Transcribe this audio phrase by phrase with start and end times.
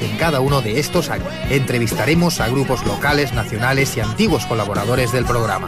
[0.00, 1.28] en cada uno de estos años.
[1.50, 5.66] Entrevistaremos a grupos locales, nacionales y antiguos colaboradores del programa.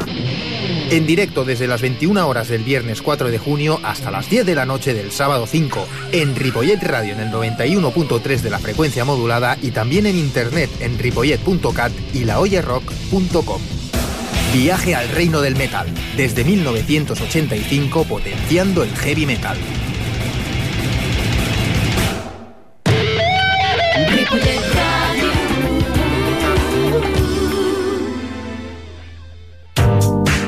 [0.90, 4.54] En directo desde las 21 horas del viernes 4 de junio hasta las 10 de
[4.54, 9.58] la noche del sábado 5 en Ripollet Radio en el 91.3 de la frecuencia modulada
[9.60, 13.60] y también en internet en ripollet.cat y laoyerrock.com.
[14.54, 19.58] Viaje al reino del metal, desde 1985 potenciando el heavy metal.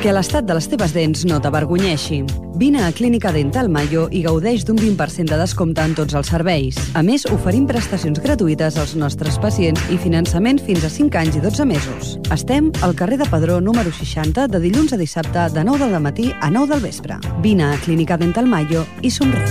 [0.09, 2.23] Que l'estat de les teves dents no t'avergonyeixi.
[2.57, 6.79] Vine a Clínica Dental Mayo i gaudeix d'un 20% de descompte en tots els serveis.
[6.97, 11.43] A més, oferim prestacions gratuïtes als nostres pacients i finançament fins a 5 anys i
[11.43, 12.15] 12 mesos.
[12.33, 16.31] Estem al carrer de Padró número 60 de dilluns a dissabte de 9 del matí
[16.41, 17.19] a 9 del vespre.
[17.45, 19.45] Vine a Clínica Dental Mayo i somriu.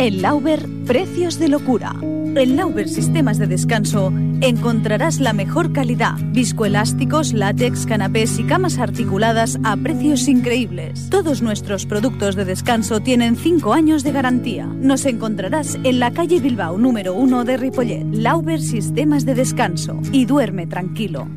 [0.00, 1.92] En Lauber, precios de locura.
[2.34, 9.58] En Lauber Sistemas de Descanso encontrarás la mejor calidad, viscoelásticos, látex, canapés y camas articuladas
[9.64, 11.08] a precios increíbles.
[11.10, 14.66] Todos nuestros productos de descanso tienen 5 años de garantía.
[14.66, 20.24] Nos encontrarás en la calle Bilbao número 1 de Ripollet, Lauber Sistemas de Descanso y
[20.24, 21.28] duerme tranquilo.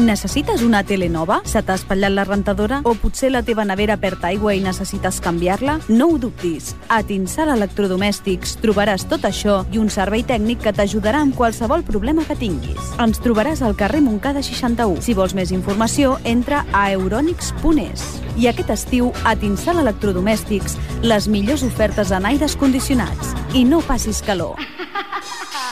[0.00, 1.42] Necessites una tele nova?
[1.44, 2.78] Se t'ha espatllat la rentadora?
[2.88, 5.74] O potser la teva nevera perd aigua i necessites canviar-la?
[5.92, 6.70] No ho dubtis.
[6.88, 12.24] A Tinsal Electrodomèstics trobaràs tot això i un servei tècnic que t'ajudarà amb qualsevol problema
[12.24, 12.94] que tinguis.
[12.96, 15.04] Ens trobaràs al carrer Montcada 61.
[15.04, 18.06] Si vols més informació, entra a euronics.es.
[18.40, 23.36] I aquest estiu, a Tinsal Electrodomèstics, les millors ofertes en aires condicionats.
[23.52, 24.56] I no passis calor.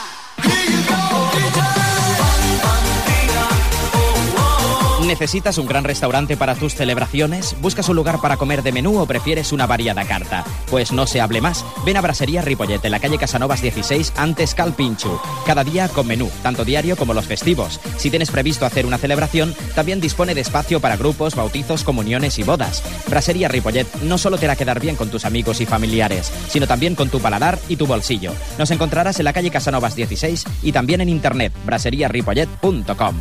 [5.09, 7.55] ¿Necesitas un gran restaurante para tus celebraciones?
[7.61, 10.45] ¿Buscas un lugar para comer de menú o prefieres una variada carta?
[10.69, 11.65] Pues no se hable más.
[11.83, 15.19] Ven a Brasería Ripollet en la calle Casanovas 16 antes Calpinchu.
[15.47, 17.79] Cada día con menú, tanto diario como los festivos.
[17.97, 22.43] Si tienes previsto hacer una celebración, también dispone de espacio para grupos, bautizos, comuniones y
[22.43, 22.83] bodas.
[23.07, 26.93] Brasería Ripollet no solo te hará quedar bien con tus amigos y familiares, sino también
[26.93, 28.31] con tu paladar y tu bolsillo.
[28.59, 33.15] Nos encontrarás en la calle Casanovas 16 y también en internet braseriaripollet.com.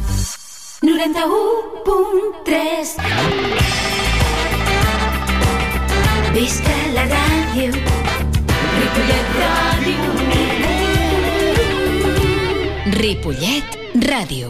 [0.83, 2.97] 91.3
[6.33, 7.73] Visca la ràdio.
[8.79, 10.07] Ripollet Ràdio.
[13.01, 13.69] Ripollet
[14.07, 14.49] Ràdio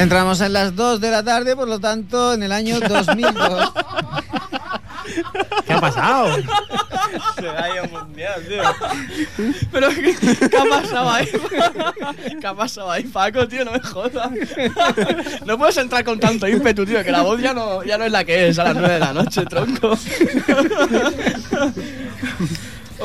[0.00, 3.72] Entramos en las 2 de la tarde, por lo tanto, en el año 2002.
[5.66, 6.36] ¿Qué ha pasado?
[7.38, 8.62] Se ha ido mundial, tío.
[9.70, 10.16] Pero, ¿qué,
[10.48, 11.28] qué ha pasado ahí?
[12.40, 13.62] ¿Qué ha pasado ahí, Paco, tío?
[13.66, 14.30] No me jodas.
[15.44, 18.12] No puedes entrar con tanto ímpetu, tío, que la voz ya no, ya no es
[18.12, 19.98] la que es a las 9 de la noche, tronco.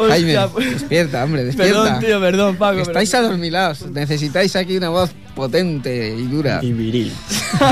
[0.09, 1.83] Jaime, pues- despierta, hombre, despierta.
[1.83, 2.77] Perdón, tío, perdón, Paco.
[2.79, 3.85] pero- Estáis adormilados.
[3.91, 6.59] Necesitáis aquí una voz potente y dura.
[6.61, 7.11] Y viril.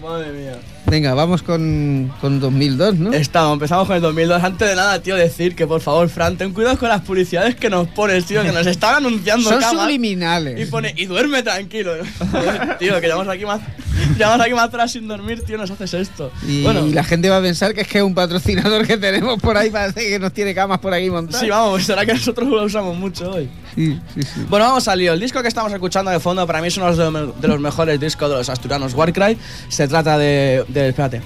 [0.00, 0.58] Madre mía.
[0.86, 3.12] Venga, vamos con, con 2002, ¿no?
[3.12, 4.44] Estamos, empezamos con el 2002.
[4.44, 7.68] Antes de nada, tío, decir que por favor, Fran, ten cuidado con las publicidades que
[7.70, 9.82] nos pones, tío, que nos están anunciando Son camas.
[9.82, 10.60] subliminales.
[10.60, 11.94] Y pone, y duerme tranquilo.
[12.78, 13.60] Tío, que llevamos aquí más.
[14.18, 16.30] Llevamos aquí más atrás sin dormir, tío, nos haces esto.
[16.46, 18.96] Y, bueno, y la gente va a pensar que es que es un patrocinador que
[18.96, 21.40] tenemos por ahí, parece que nos tiene camas por aquí montadas.
[21.42, 23.48] sí, vamos, será que nosotros lo usamos mucho hoy.
[23.74, 24.46] Sí, sí, sí.
[24.48, 25.12] Bueno, vamos al lío.
[25.12, 27.60] El disco que estamos escuchando de fondo para mí es uno de los, de los
[27.60, 29.36] mejores discos de los asturianos Warcry.
[29.68, 31.20] Se trata de, de- Espérate,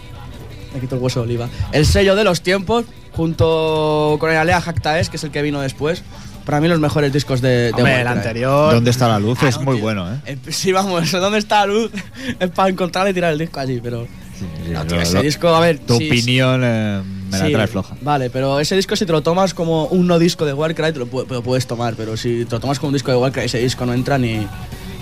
[0.74, 1.48] me quito el hueso de oliva.
[1.72, 5.60] El sello de los tiempos, junto con el Alea Jactaes, que es el que vino
[5.60, 6.02] después.
[6.50, 8.74] Para mí los mejores discos de, de Hombre, el anterior.
[8.74, 9.38] ¿Dónde está la luz?
[9.40, 9.82] Ah, es no, muy tío.
[9.84, 10.18] bueno, ¿eh?
[10.26, 11.92] Eh, Sí, vamos, ¿dónde está la luz?
[12.40, 14.08] es para encontrarle y tirar el disco allí, pero...
[14.36, 15.78] Sí, No, tío, lo- ese lo- disco, a ver...
[15.78, 17.94] Tu sí, opinión eh, me la trae floja.
[18.02, 20.98] Vale, pero ese disco si te lo tomas como un no disco de Warcry te
[20.98, 23.44] lo, pu- lo puedes tomar, pero si te lo tomas como un disco de Warcry
[23.44, 24.44] ese disco no entra ni,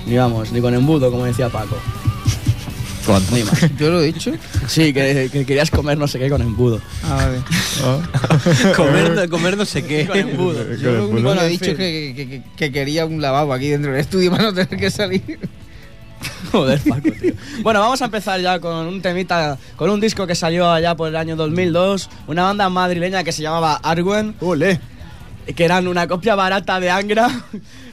[0.06, 1.76] ni vamos, ni con embudo, como decía Paco.
[3.12, 3.70] Más.
[3.78, 4.32] Yo lo he dicho.
[4.66, 6.80] Sí, que, que querías comer no sé qué con embudo.
[7.04, 8.72] Ah, vale.
[8.76, 10.06] comer, comer no sé qué.
[10.06, 10.74] Con embudo.
[10.76, 13.52] Yo lo único Bueno, que he dicho es que, que- que- que quería un lavabo
[13.52, 15.38] aquí dentro del estudio para no tener que salir.
[16.50, 17.32] Joder, Paco, tío.
[17.62, 21.08] Bueno, vamos a empezar ya con un temita, con un disco que salió allá por
[21.08, 24.80] el año 2002, una banda madrileña que se llamaba Arwen, Ole.
[25.54, 27.30] que eran una copia barata de Angra,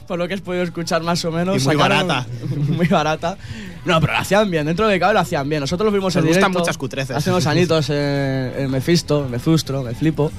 [0.08, 1.62] por lo que has podido escuchar más o menos.
[1.62, 2.26] Y muy Sacaron- barata.
[2.68, 3.38] muy barata.
[3.86, 5.60] No, pero lo hacían bien, dentro de cabe lo hacían bien.
[5.60, 7.16] Nosotros los vimos Nos en gustan directo muchas cutreces.
[7.16, 10.30] Hace unos añitos en, en Mefisto, en Mezustro, me flipo.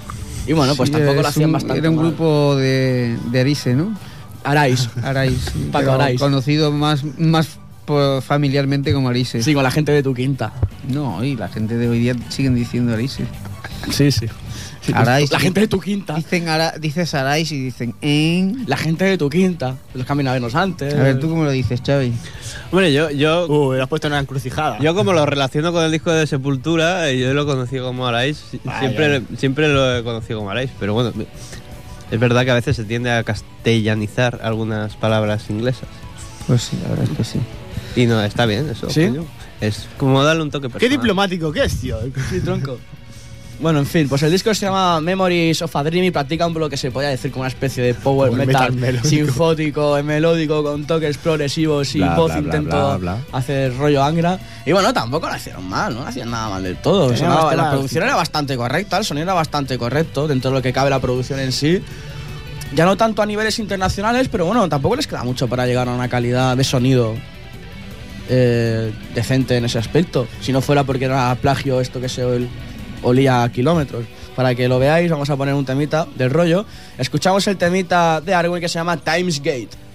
[0.45, 2.05] Y bueno, pues Sí, tampoco lo hacían un- bastante Era un mal.
[2.07, 3.97] grupo de, de Arise, ¿no?
[4.43, 4.89] Arais.
[5.03, 5.33] Arais.
[5.53, 6.19] sí, Paco Arais.
[6.19, 7.59] Conocido más, más
[8.21, 9.41] familiarmente como Arise.
[9.43, 10.53] Sí, con la gente de tu quinta.
[10.89, 13.25] No, y la gente de hoy día siguen diciendo Arise.
[13.91, 14.27] Sí, sí.
[14.93, 15.31] Arais.
[15.31, 16.15] La gente de tu quinta.
[16.15, 18.63] Dicen ara, dices Arais y dicen en.
[18.67, 19.75] La gente de tu quinta.
[19.93, 20.93] Los caminavenos antes.
[20.93, 22.13] A ver, ¿tú cómo lo dices, Xavi?
[22.71, 24.77] Hombre, yo, yo, Uh, me has puesto en una encrucijada.
[24.79, 28.43] Yo como lo relaciono con el disco de Sepultura, eh, yo lo conocí como Arais,
[28.63, 28.79] Vaya.
[28.79, 31.13] siempre, siempre lo he conocido como Arais, pero bueno,
[32.11, 35.87] es verdad que a veces se tiende a castellanizar algunas palabras inglesas.
[36.47, 37.39] Pues sí, la verdad es que sí.
[37.95, 38.89] Y no, está bien eso.
[38.89, 39.07] ¿Sí?
[39.07, 39.25] coño.
[39.59, 40.97] Es como darle un toque Qué personal.
[40.97, 41.97] diplomático que es, tío.
[42.29, 42.77] Sí, tronco.
[43.59, 46.53] Bueno, en fin, pues el disco se llama Memories of a Dream y practica un
[46.53, 49.07] lo que se podría decir como una especie de power, metal, metal melódico.
[49.09, 53.17] sinfótico, melódico, con toques progresivos y Bla, voz bla, bla, intento bla, bla.
[53.31, 54.37] hacer rollo Angra.
[54.63, 57.07] Y bueno, tampoco lo hicieron mal, no lo hacían nada mal del todo.
[57.07, 60.57] Tenía Sonaba- unos la producción era bastante correcta, el sonido era bastante correcto dentro de
[60.57, 61.81] lo que cabe la producción en sí.
[62.75, 65.93] Ya no tanto a niveles internacionales, pero bueno, tampoco les queda mucho para llegar a
[65.93, 67.15] una calidad de sonido
[68.29, 70.27] eh, decente en ese aspecto.
[70.41, 72.23] Si no fuera porque era plagio esto que se
[73.07, 74.05] olía a kilómetros.
[74.35, 76.65] Para que lo veáis, vamos a poner un temita del rollo.
[76.97, 79.86] Escuchamos el temita de Arwen que se llama Times Gate.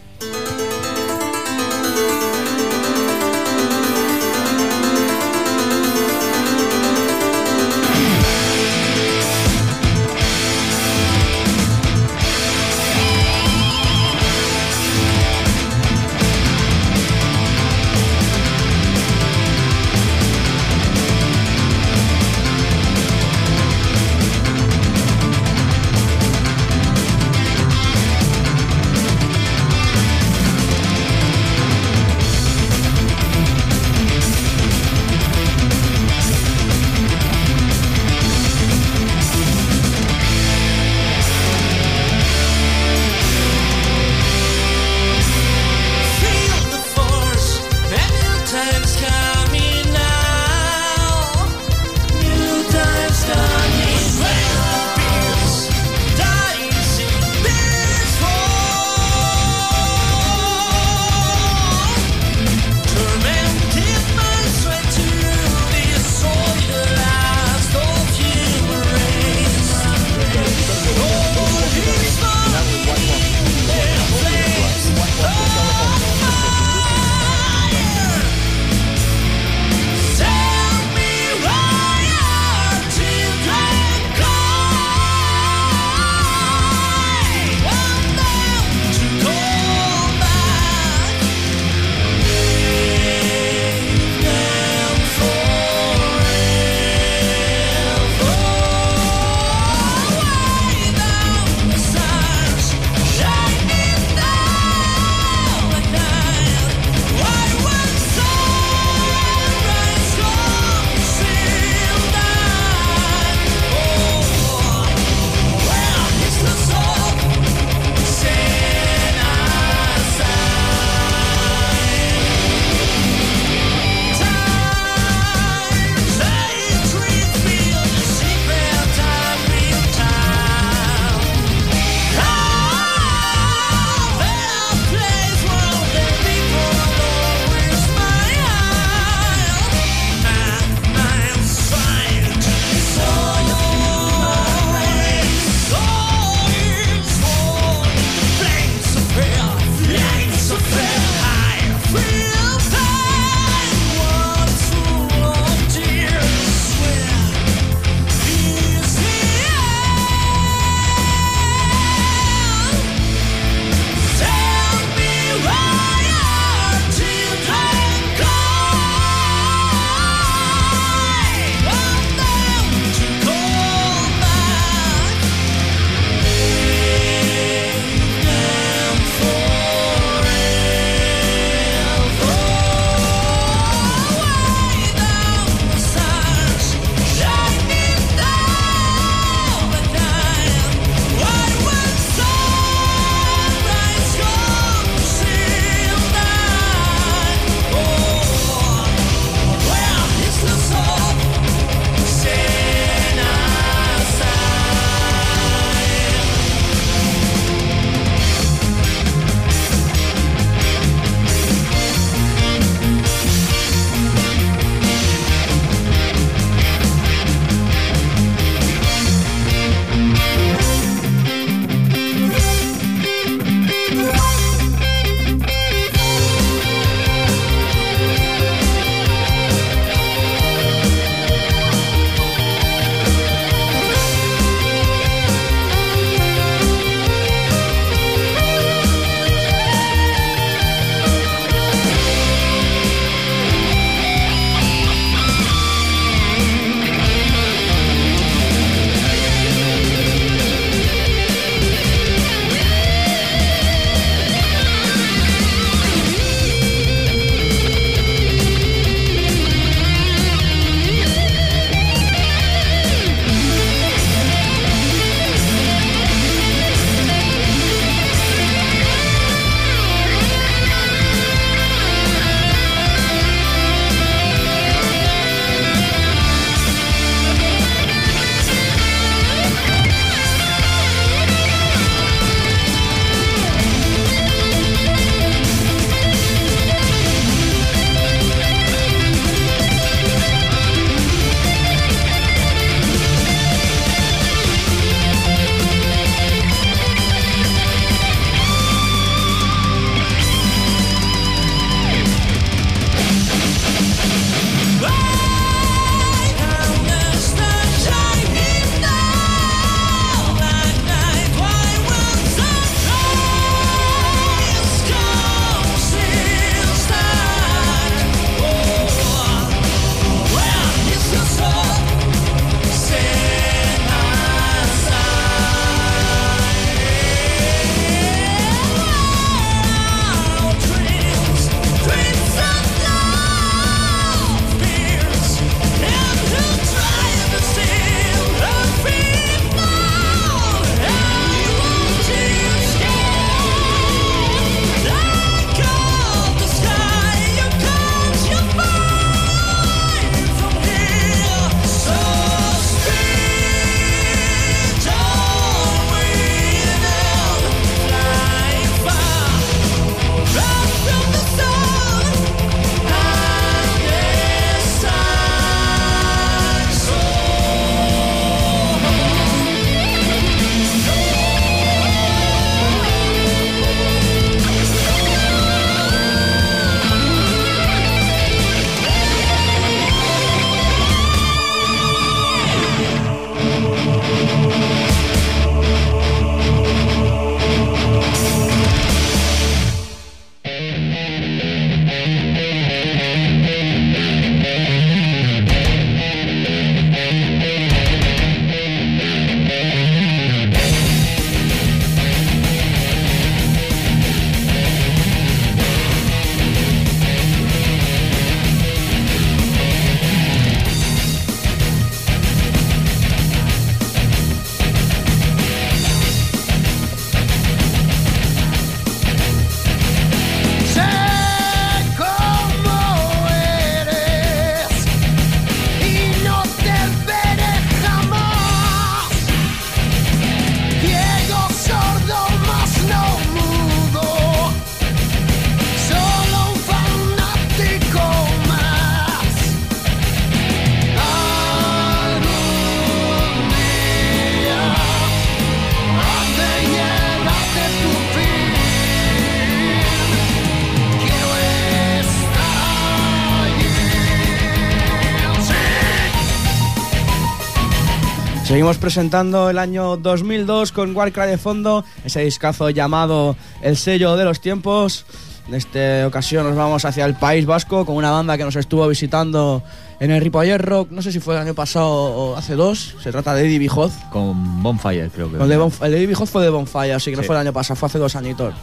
[458.63, 464.25] Seguimos presentando el año 2002 con Warcry de fondo, ese discazo llamado El sello de
[464.25, 465.05] los tiempos.
[465.49, 468.87] En esta ocasión nos vamos hacia el País Vasco con una banda que nos estuvo
[468.87, 469.65] visitando
[469.99, 472.95] en el Ripollet Rock, no sé si fue el año pasado o hace dos.
[473.03, 473.95] Se trata de Eddie Bijoz.
[474.13, 475.43] Con Bonfire, creo que.
[475.43, 477.27] El de, Bonf- el de Eddie Bijoz fue de Bonfire, así que no Sí.
[477.27, 478.55] fue el año pasado, fue hace dos añitos.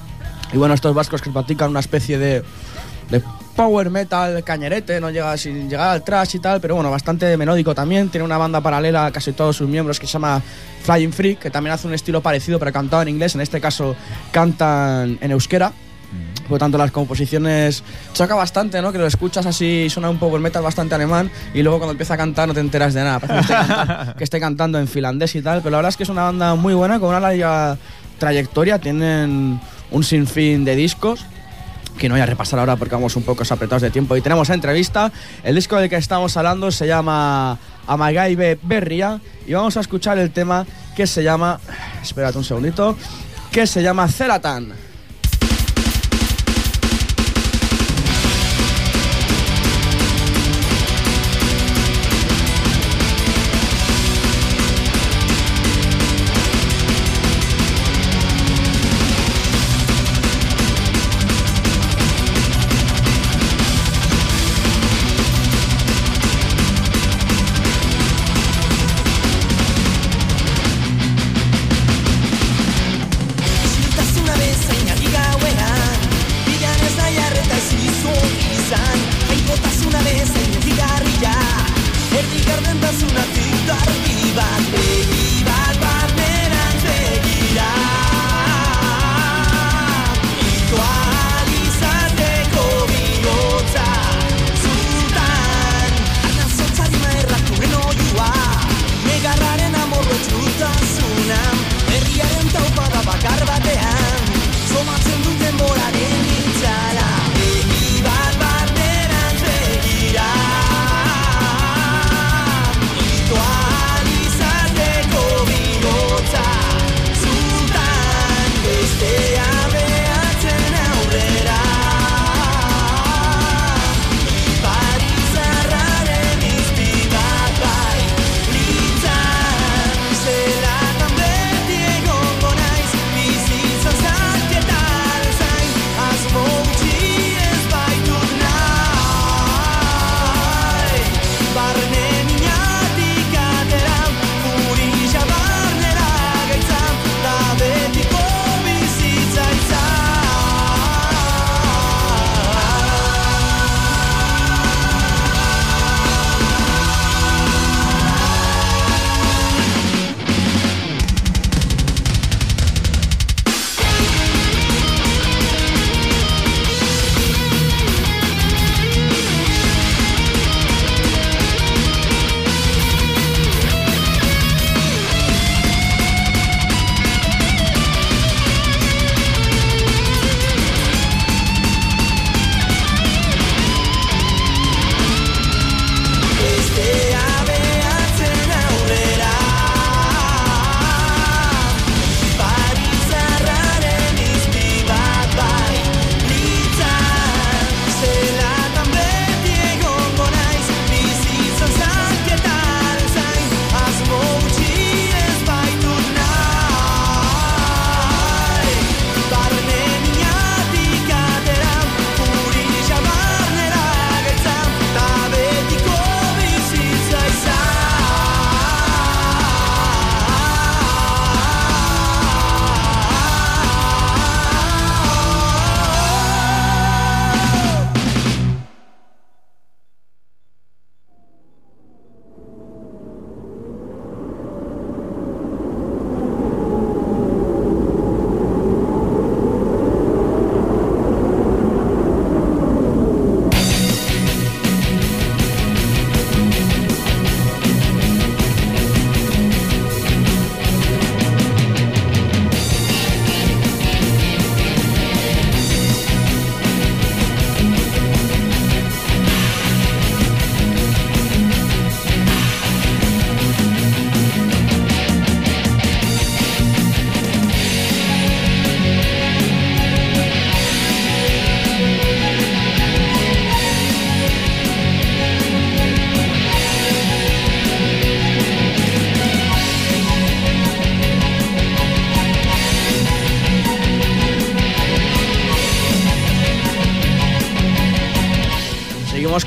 [0.54, 2.42] Y bueno, estos vascos que practican una especie de,
[3.12, 3.22] de
[3.60, 7.76] power metal cañerete, no llega sin llegar al trash y tal, pero bueno, bastante melódico
[7.76, 8.08] también.
[8.08, 10.42] Tiene una banda paralela a casi todos sus miembros que se llama
[10.84, 13.36] Flying Free, que también hace un estilo parecido, pero cantado en inglés.
[13.36, 13.98] En este caso
[14.32, 15.74] cantan en euskera.
[16.44, 18.94] Por lo tanto, las composiciones choca bastante, ¿no?
[18.94, 22.18] Que lo escuchas así, suena un power metal bastante alemán y luego cuando empieza a
[22.18, 23.20] cantar no te enteras de nada.
[23.20, 25.98] Parece que esté, cantando, que esté cantando en finlandés y tal, pero la verdad es
[25.98, 27.78] que es una banda muy buena, con una larga
[28.20, 28.80] trayectoria.
[28.80, 29.60] Tienen
[29.92, 31.26] un sinfín de discos
[32.00, 34.50] que no voy a repasar ahora porque vamos un poco apretados de tiempo y tenemos
[34.50, 35.12] entrevista.
[35.44, 40.32] El disco del que estamos hablando se llama Amagaibe Berria y vamos a escuchar el
[40.32, 40.66] tema
[40.96, 41.60] que se llama,
[42.02, 42.98] espérate un segundito,
[43.52, 44.89] que se llama Celatan.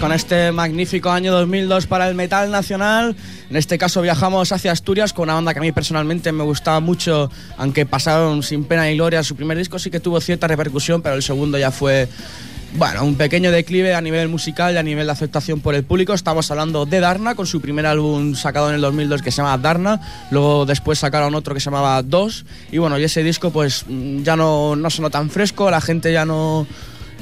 [0.02, 3.14] Con este magnífico año 2002 para el metal nacional.
[3.48, 6.80] En este caso viajamos hacia Asturias con una banda que a mí personalmente me gustaba
[6.80, 9.22] mucho, aunque pasaron sin pena ni gloria.
[9.22, 12.08] Su primer disco sí que tuvo cierta repercusión, pero el segundo ya fue
[12.74, 16.14] bueno, un pequeño declive a nivel musical y a nivel de aceptación por el público.
[16.14, 19.56] Estamos hablando de Darna con su primer álbum sacado en el 2002 que se llama
[19.58, 20.00] Darna.
[20.32, 22.44] Luego después sacaron otro que se llamaba Dos.
[22.72, 26.12] Y bueno, y ese disco pues mm, ya no, no sonó tan fresco, la gente
[26.12, 26.66] ya no,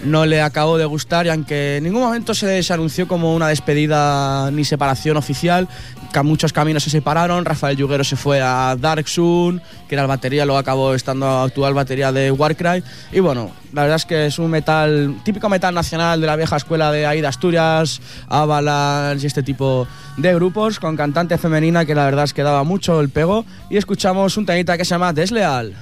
[0.05, 4.51] no le acabó de gustar y aunque en ningún momento se, anunció como una despedida
[4.51, 5.69] ni separación oficial,
[6.13, 10.09] que muchos caminos se separaron, Rafael Yuguero se fue a Dark Sun, que era el
[10.09, 12.83] batería, luego acabó estando actual batería de Warcry
[13.13, 16.57] y bueno, la verdad es que es un metal, típico metal nacional de la vieja
[16.57, 19.87] escuela de de Asturias, Avalanche y este tipo
[20.17, 23.77] de grupos con cantante femenina que la verdad es que daba mucho el pego y
[23.77, 25.75] escuchamos un temita que se llama Desleal.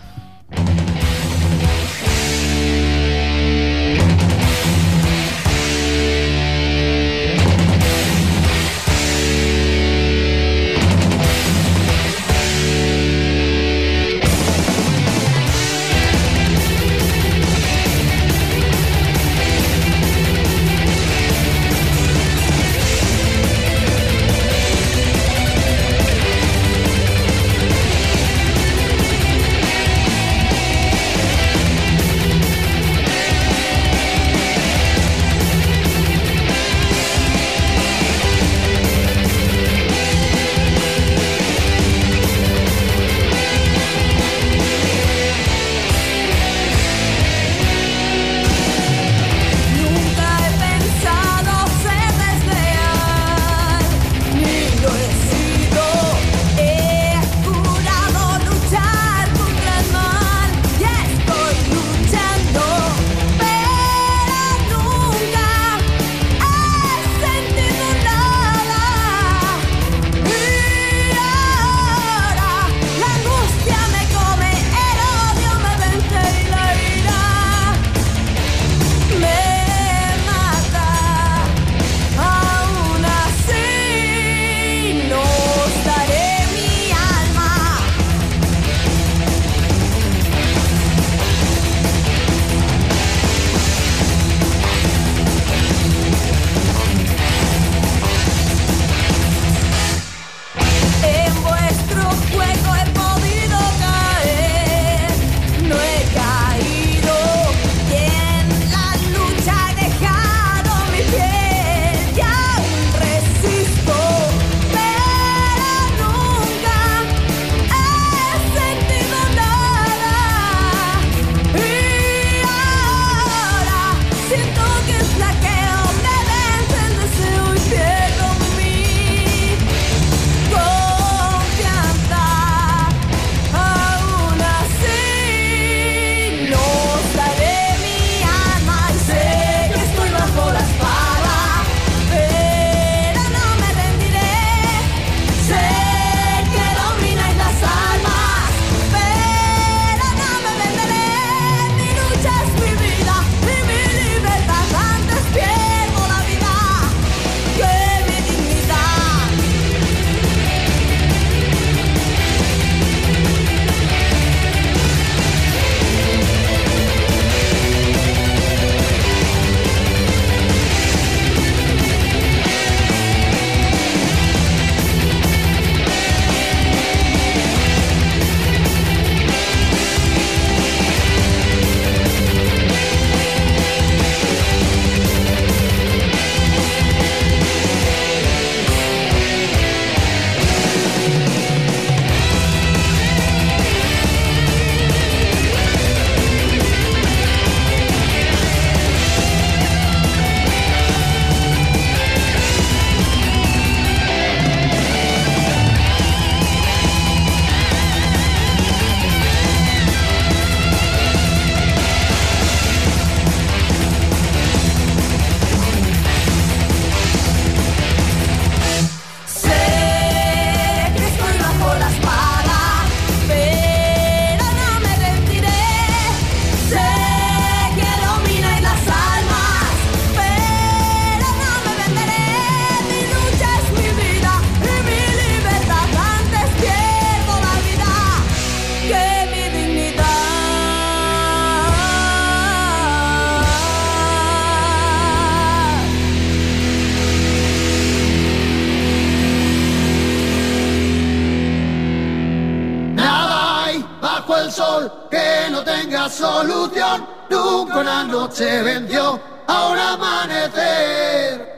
[256.19, 257.07] Solución.
[257.31, 261.58] Nunca una noche venció a un amanecer.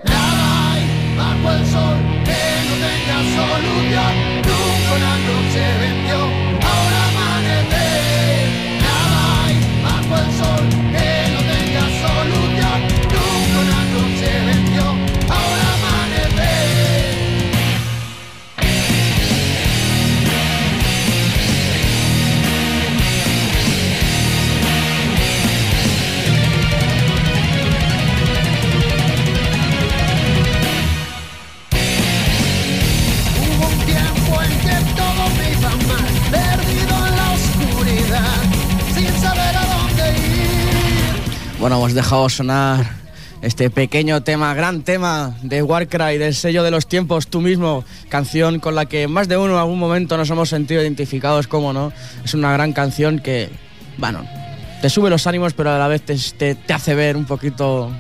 [41.61, 42.87] Bueno, hemos dejado sonar
[43.43, 48.61] este pequeño tema, gran tema de Warcry, del sello de los tiempos, tú mismo, canción
[48.61, 51.93] con la que más de uno en algún momento nos hemos sentido identificados, como no.
[52.25, 53.51] Es una gran canción que,
[53.99, 54.27] bueno,
[54.81, 57.91] te sube los ánimos, pero a la vez te, te- te hace ver un poquito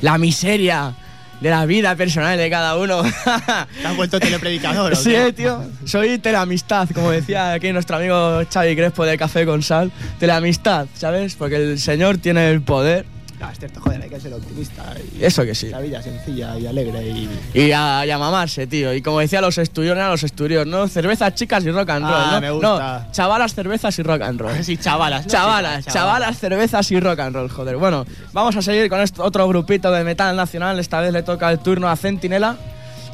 [0.00, 0.94] la miseria
[1.42, 3.02] de la vida personal de cada uno.
[3.82, 4.94] ¿Te has vuelto telepredicador?
[4.96, 5.62] Sí, eh, tío.
[5.84, 9.90] Soy teleamistad, como decía aquí nuestro amigo Xavi Crespo de Café con Sal.
[10.20, 11.34] Teleamistad, ¿sabes?
[11.34, 13.06] Porque el señor tiene el poder.
[13.42, 14.94] No, es cierto, joder, hay que ser optimista.
[15.18, 15.68] Y Eso que sí.
[15.68, 17.28] La vida sencilla y alegre y...
[17.54, 18.94] Y a, y a mamarse, tío.
[18.94, 20.86] Y como decía los estudios, eran los estudios, ¿no?
[20.88, 22.40] Cervezas, chicas y rock and roll, Ah, ¿no?
[22.40, 22.98] me gusta.
[23.06, 24.52] No, chavalas, cervezas y rock and roll.
[24.64, 25.26] Sí, chavalas.
[25.26, 25.30] ¿no?
[25.32, 27.76] Chavalas, chavalas, cervezas y rock and roll, joder.
[27.76, 30.78] Bueno, vamos a seguir con otro grupito de metal nacional.
[30.78, 32.56] Esta vez le toca el turno a Centinela,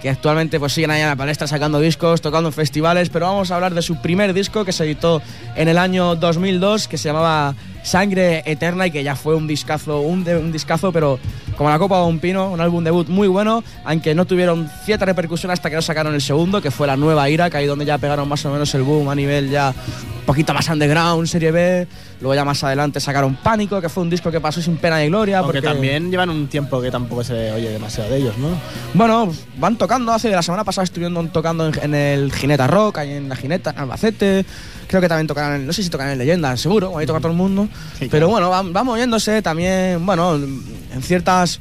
[0.02, 3.50] que actualmente pues siguen ahí en la palestra sacando discos, tocando en festivales, pero vamos
[3.50, 5.20] a hablar de su primer disco que se editó
[5.56, 10.00] en el año 2002, que se llamaba Sangre Eterna y que ya fue un discazo,
[10.00, 11.18] un, de- un discazo, pero
[11.56, 15.04] como la copa de un pino, un álbum debut muy bueno, aunque no tuvieron cierta
[15.06, 17.84] repercusión hasta que no sacaron el segundo, que fue la nueva Ira, que ahí donde
[17.84, 19.74] ya pegaron más o menos el boom a nivel ya
[20.20, 21.86] un poquito más underground, serie B.
[22.20, 25.06] Luego ya más adelante sacaron Pánico, que fue un disco que pasó sin pena ni
[25.06, 25.38] gloria.
[25.38, 28.48] Aunque porque también llevan un tiempo que tampoco se oye demasiado de ellos, ¿no?
[28.94, 33.12] Bueno, van tocando, hace la semana pasada estuvieron tocando en, en el Gineta Rock, ahí
[33.12, 34.44] en la Gineta, en Albacete.
[34.88, 37.36] Creo que también tocarán, no sé si tocan en Leyenda, seguro, ahí toca todo el
[37.36, 37.68] mundo.
[37.98, 38.28] Sí, Pero claro.
[38.30, 41.60] bueno, van, van moviéndose también, bueno, en ciertas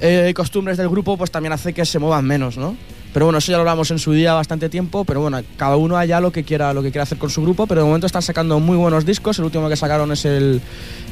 [0.00, 2.76] eh, costumbres del grupo, pues también hace que se muevan menos, ¿no?
[3.14, 5.96] Pero bueno, eso ya lo hablamos en su día bastante tiempo, pero bueno, cada uno
[5.96, 8.20] allá lo que quiera, lo que quiera hacer con su grupo, pero de momento están
[8.20, 9.38] sacando muy buenos discos.
[9.38, 10.60] El último que sacaron es el,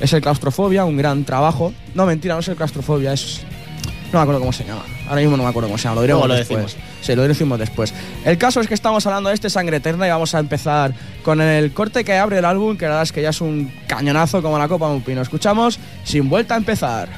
[0.01, 1.73] es el Claustrofobia, un gran trabajo.
[1.95, 3.41] No, mentira, no es el Claustrofobia, es
[4.15, 4.83] no me acuerdo cómo se llama.
[5.09, 5.97] Ahora mismo no me acuerdo cómo se llama.
[5.97, 6.59] Lo diremos lo después.
[6.63, 6.85] decimos.
[7.03, 7.95] Sí, lo decimos después.
[8.25, 11.41] El caso es que estamos hablando de este Sangre Eterna y vamos a empezar con
[11.41, 14.43] el corte que abre el álbum, que la verdad es que ya es un cañonazo
[14.43, 15.21] como la copa de un pino.
[15.21, 17.09] Escuchamos Sin Vuelta a Empezar.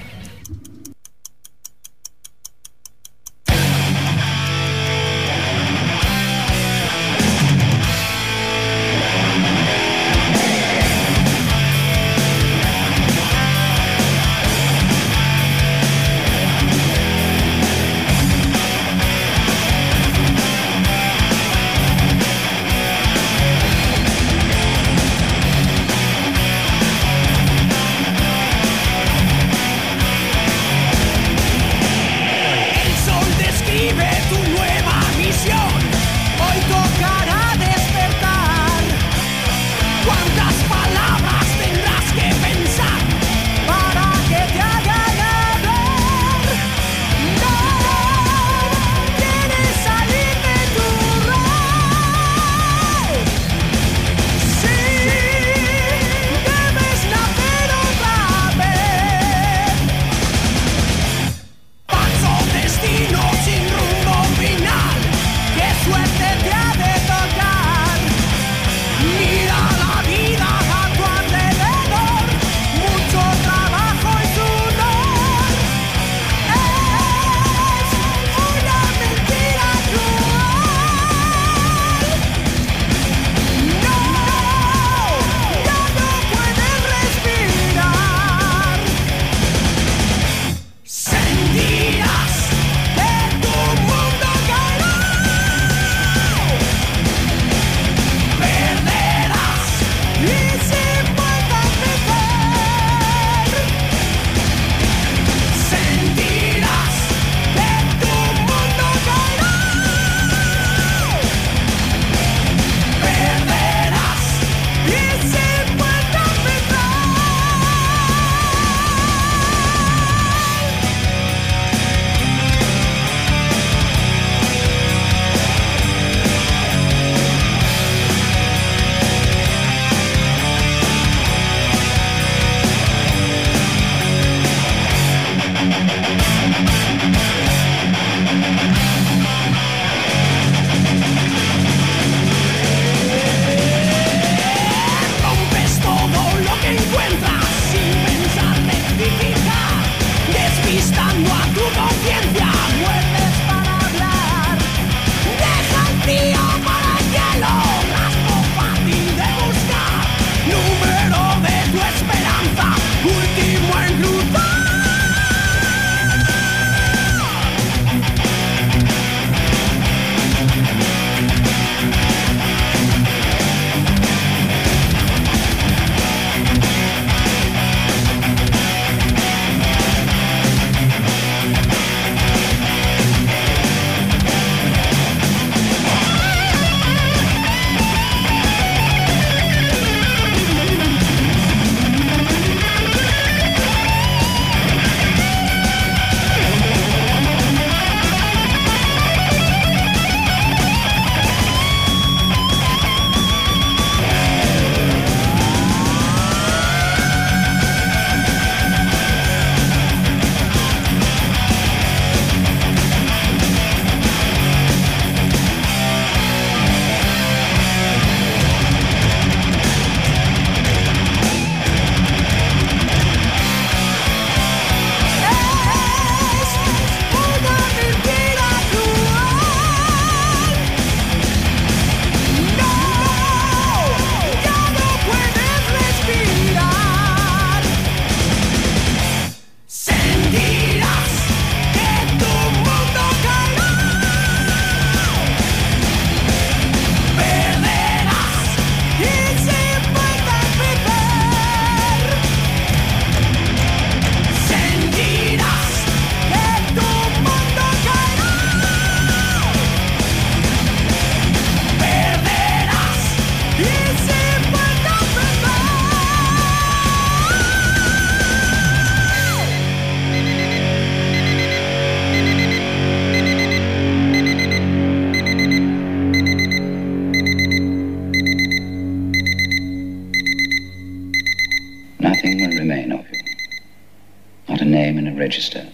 [285.27, 285.67] Register.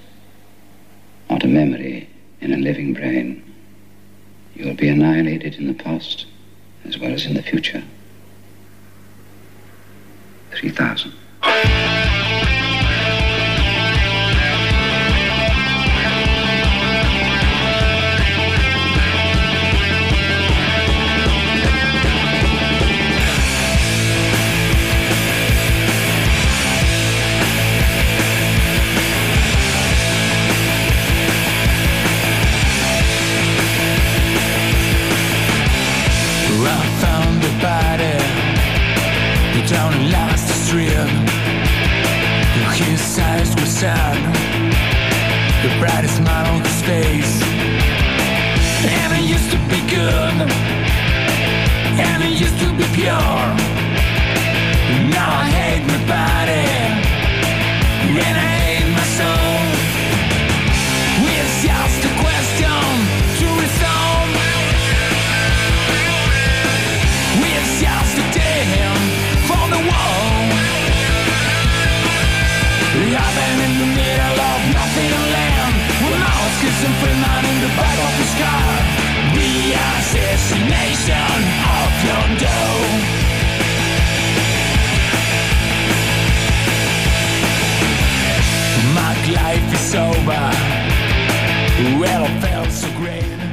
[1.29, 2.09] Not a memory
[2.41, 3.29] in a living brain.
[4.55, 6.25] You will be annihilated in the past
[6.87, 7.85] as well as in the future.
[10.53, 11.13] 3000.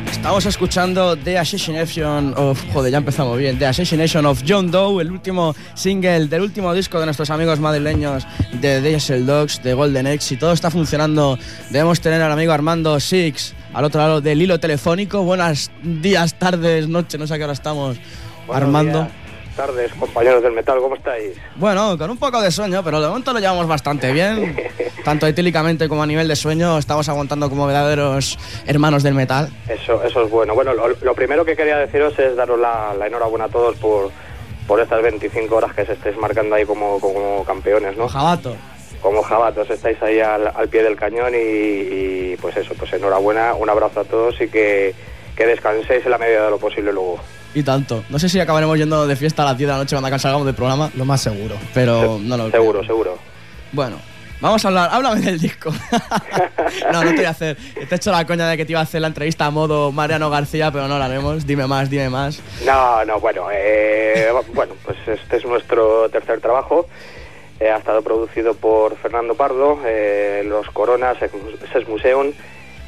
[0.10, 2.63] Estamos escuchando The Assassination of.
[2.71, 3.60] Joder, ya empezamos bien.
[3.60, 8.25] The Assassination of John Doe, el último single del último disco de nuestros amigos madrileños
[8.54, 10.28] de Diesel Dogs, de Golden X.
[10.28, 11.38] Si todo está funcionando,
[11.71, 15.23] debemos tener al amigo Armando Six al otro lado del hilo telefónico.
[15.23, 17.98] Buenos días, tardes, noches, no sé a qué hora estamos.
[18.52, 19.04] Armando.
[19.04, 19.12] días,
[19.60, 21.35] tardes, compañeros del metal, ¿cómo estáis?
[21.57, 24.55] Bueno, con un poco de sueño, pero de momento lo llevamos bastante bien.
[25.03, 29.49] Tanto etílicamente como a nivel de sueño, estamos aguantando como verdaderos hermanos del metal.
[29.67, 30.55] Eso, eso es bueno.
[30.55, 34.12] Bueno, lo, lo primero que quería deciros es daros la, la enhorabuena a todos por,
[34.65, 38.07] por estas 25 horas que se estáis marcando ahí como, como campeones, ¿no?
[38.07, 38.55] Jabato.
[39.01, 43.55] Como jabatos, estáis ahí al, al pie del cañón y, y, pues eso, pues enhorabuena,
[43.55, 44.95] un abrazo a todos y que,
[45.35, 47.19] que descanséis en la medida de lo posible luego.
[47.54, 48.04] Y tanto.
[48.10, 50.45] No sé si acabaremos yendo de fiesta a las 10 de la noche cuando salgamos
[50.45, 50.91] del programa.
[50.95, 51.56] Lo más seguro.
[51.73, 52.62] Pero no lo creo.
[52.62, 53.17] Seguro, seguro.
[53.71, 53.97] Bueno,
[54.39, 54.89] vamos a hablar.
[54.91, 55.71] Háblame del disco.
[56.91, 57.58] no, no te voy a hacer.
[57.58, 59.91] Te he hecho la coña de que te iba a hacer la entrevista a modo
[59.91, 61.45] Mariano García, pero no la haremos.
[61.47, 62.39] Dime más, dime más.
[62.65, 66.87] No, no, bueno, eh, bueno, pues este es nuestro tercer trabajo.
[67.60, 72.31] Eh, ha estado producido por Fernando Pardo, eh, Los Coronas, Ses Museum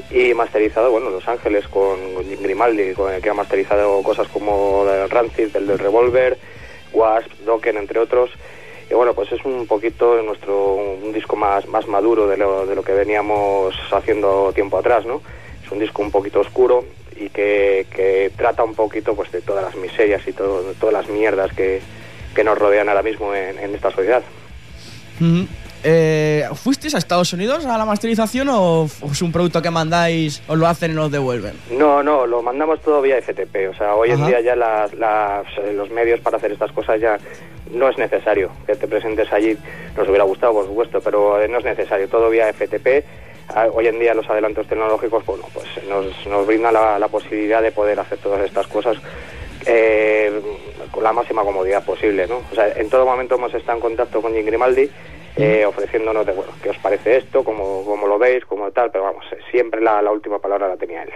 [0.10, 1.98] y masterizado, bueno, en Los Ángeles con
[2.42, 6.38] Grimaldi, con el que ha masterizado cosas como el Rancid, el del Revolver,
[6.94, 8.32] Wasp, Dokken, entre otros.
[8.90, 12.76] Y bueno, pues es un poquito nuestro un disco más, más maduro de lo, de
[12.76, 15.22] lo que veníamos haciendo tiempo atrás, ¿no?
[15.64, 16.84] Es un disco un poquito oscuro
[17.16, 21.54] y que, trata un poquito pues de todas las miserias y todo, todas las mierdas
[21.54, 21.82] que,
[22.36, 24.24] que nos rodean ahora mismo en, esta sociedad.
[25.20, 25.48] Ujú.
[25.84, 30.58] Eh, ¿Fuisteis a Estados Unidos a la masterización o es un producto que mandáis, os
[30.58, 31.54] lo hacen y nos devuelven?
[31.72, 33.70] No, no, lo mandamos todo vía FTP.
[33.72, 34.28] O sea, hoy en Ajá.
[34.28, 37.18] día ya las, las, los medios para hacer estas cosas ya
[37.72, 39.58] no es necesario que te presentes allí.
[39.98, 42.08] Nos hubiera gustado, por supuesto, pero eh, no es necesario.
[42.08, 43.04] Todo vía FTP.
[43.50, 47.62] Ah, Hoy en día los adelantos tecnológicos, bueno, pues nos, nos brindan la, la posibilidad
[47.62, 48.98] de poder hacer todas estas cosas
[49.66, 50.42] eh,
[50.92, 52.42] con la máxima comodidad posible, ¿no?
[52.52, 54.90] O sea, en todo momento hemos estado en contacto con Jim Grimaldi
[55.36, 57.44] eh, ofreciéndonos de, bueno, ¿qué os parece esto?
[57.44, 58.46] ¿Cómo, cómo lo veis?
[58.46, 58.92] ¿Cómo tal?
[58.92, 61.12] Pero vamos, eh, siempre la, la última palabra la tenía él.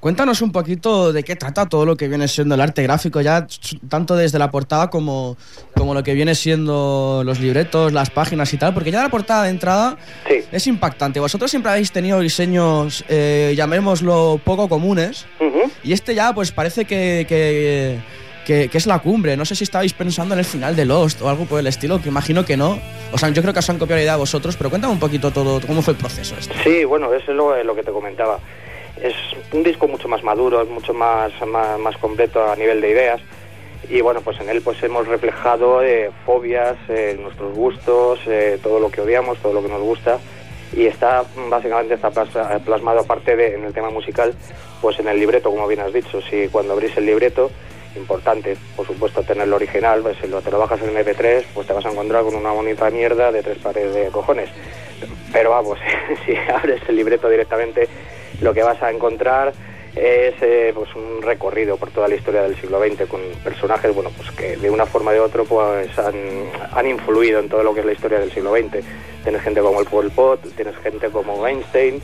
[0.00, 3.46] Cuéntanos un poquito de qué trata todo lo que viene siendo el arte gráfico, ya
[3.90, 5.36] tanto desde la portada como,
[5.76, 9.44] como lo que viene siendo los libretos, las páginas y tal, porque ya la portada
[9.44, 9.98] de entrada
[10.50, 11.20] es impactante.
[11.20, 15.26] Vosotros siempre habéis tenido diseños, eh, llamémoslo, poco comunes,
[15.84, 17.98] y este ya pues parece que, que,
[18.50, 19.36] que- que es la cumbre.
[19.36, 22.02] No sé si estabais pensando en el final de Lost o algo por el estilo,
[22.02, 22.80] que imagino que no.
[23.12, 25.30] O sea, yo creo que os han copiado la idea vosotros, pero cuéntame un poquito
[25.30, 26.52] todo, cómo fue el proceso este.
[26.64, 28.40] Sí, bueno, eso es lo, lo que te comentaba.
[29.00, 29.14] Es
[29.52, 33.20] un disco mucho más maduro, es mucho más, más, más completo a nivel de ideas.
[33.88, 38.80] Y bueno, pues en él pues hemos reflejado eh, fobias, eh, nuestros gustos, eh, todo
[38.80, 40.18] lo que odiamos, todo lo que nos gusta.
[40.76, 44.34] Y está, básicamente, está plas- plasmado aparte de, en el tema musical,
[44.82, 46.20] pues en el libreto, como bien has dicho.
[46.28, 47.50] Si cuando abrís el libreto,
[47.96, 51.72] importante, por supuesto, tenerlo original, pues si lo, te lo bajas en MP3, pues te
[51.72, 54.48] vas a encontrar con una bonita mierda de tres pares de cojones.
[55.32, 55.78] Pero vamos,
[56.26, 57.88] si abres el libreto directamente,
[58.40, 59.52] lo que vas a encontrar
[59.96, 64.10] es eh, pues un recorrido por toda la historia del siglo XX con personajes bueno
[64.16, 66.14] pues que de una forma de otra pues han,
[66.72, 68.84] han influido en todo lo que es la historia del siglo XX
[69.24, 72.00] tienes gente como el Pol Pot tienes gente como Einstein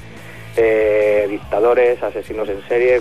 [0.56, 3.00] eh, dictadores asesinos en serie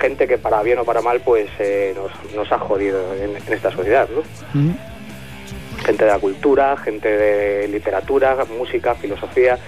[0.00, 3.52] gente que para bien o para mal pues eh, nos, nos ha jodido en, en
[3.52, 4.22] esta sociedad ¿no?
[5.84, 9.58] gente de la cultura, gente de literatura, música, filosofía.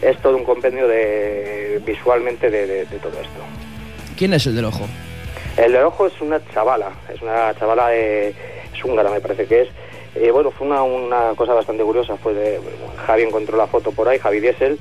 [0.00, 3.40] Es todo un compendio de visualmente de, de- de todo esto.
[4.16, 4.86] ¿Quién es el del ojo?
[5.56, 9.62] El de ojo es una chavala, es una chavala de, es húngara me parece que
[9.62, 9.68] es.
[10.14, 12.60] Eh, bueno, fue una, una cosa bastante curiosa, fue de,
[13.04, 14.78] Javi encontró la foto por ahí, Javi Diesel,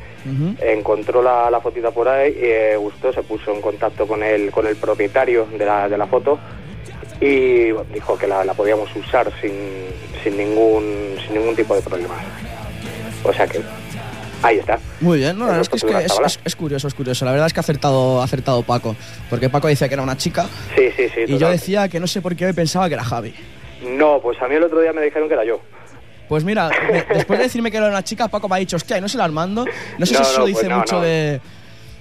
[0.62, 4.52] encontró la, la fotita por ahí y eh, gustó, se puso en contacto con el,
[4.52, 6.38] con el propietario de la, de la foto
[7.20, 9.52] y bueno, dijo que la, la podíamos usar sin,
[10.24, 12.16] sin, ningún, sin ningún tipo de problema.
[13.24, 13.62] O sea que
[14.42, 14.78] ahí está.
[15.00, 17.26] Muy bien, no, la verdad es que, es, que es curioso, es curioso.
[17.26, 18.96] La verdad es que ha acertado, ha acertado Paco.
[19.30, 21.22] Porque Paco decía que era una chica Sí, sí, sí.
[21.28, 23.34] y yo decía que no sé por qué hoy pensaba que era Javi.
[23.84, 25.60] No, pues a mí el otro día me dijeron que era yo.
[26.30, 28.98] Pues mira, me- después de decirme que era una chica, Paco me ha dicho, hostia,
[28.98, 29.66] ¿y no se la Armando?
[29.98, 31.40] No sé No, si eso no, dice pues mucho de-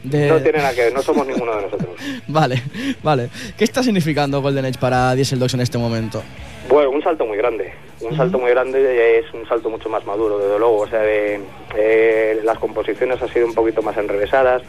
[0.04, 1.90] No tiene nada que ver, no somos ninguno de nosotros.
[2.28, 2.62] Vale,
[3.02, 3.28] vale.
[3.56, 6.22] ¿Qué está significando Golden Age para Diesel Dogs en este momento?
[6.68, 7.72] Bueno, un salto muy grande.
[8.00, 10.78] Un salto muy grande es un salto mucho más maduro, desde luego.
[10.80, 11.40] O sea, de-
[11.76, 14.62] eh, las composiciones han sido un poquito más enrevesadas.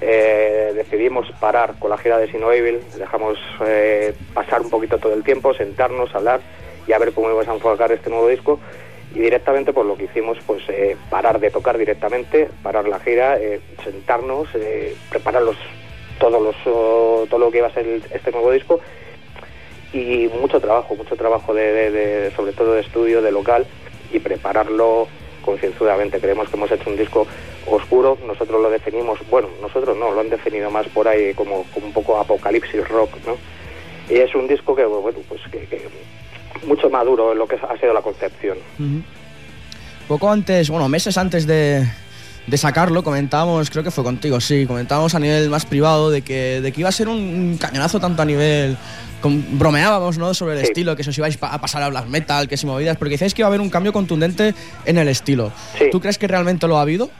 [0.00, 2.80] Eh, decidimos parar con la gira de Sino Evil.
[2.96, 6.40] Dejamos eh, pasar un poquito todo el tiempo, sentarnos, hablar
[6.86, 8.58] y a ver cómo íbamos a enfocar este nuevo disco.
[9.14, 10.62] Y directamente, pues lo que hicimos, pues
[11.10, 13.38] parar de tocar directamente, parar la gira,
[13.82, 14.48] sentarnos,
[15.10, 15.56] preparar los,
[16.20, 18.80] todos los, todo lo que iba a ser este nuevo disco
[19.92, 23.66] y mucho trabajo, mucho trabajo de- de- sobre todo de estudio, de local
[24.12, 25.08] y prepararlo
[25.40, 26.20] concienzudamente.
[26.20, 27.26] Creemos que hemos hecho un disco
[27.66, 31.92] oscuro, nosotros lo definimos, bueno, nosotros no, lo han definido más por ahí como, un
[31.92, 33.36] poco apocalipsis rock, ¿no?
[34.08, 35.88] Y es un disco que, bueno, pues que, que
[36.66, 38.58] mucho maduro en lo que ha sido la concepción.
[40.08, 41.86] Poco antes, bueno, meses antes de,
[42.50, 46.60] de sacarlo, comentábamos, creo que fue contigo, sí, comentábamos a nivel más privado de que,
[46.60, 48.76] de que iba a ser un cañonazo tanto a nivel...
[49.22, 50.34] con- bromeábamos, ¿no?
[50.34, 50.66] Sobre el Sí.
[50.66, 53.12] estilo, que si os ibais pa- a pasar a black metal, que si movidas, porque
[53.12, 54.54] decíais que iba a haber un cambio contundente
[54.86, 55.52] en el estilo.
[55.92, 57.10] ¿Tú crees que realmente lo ha habido?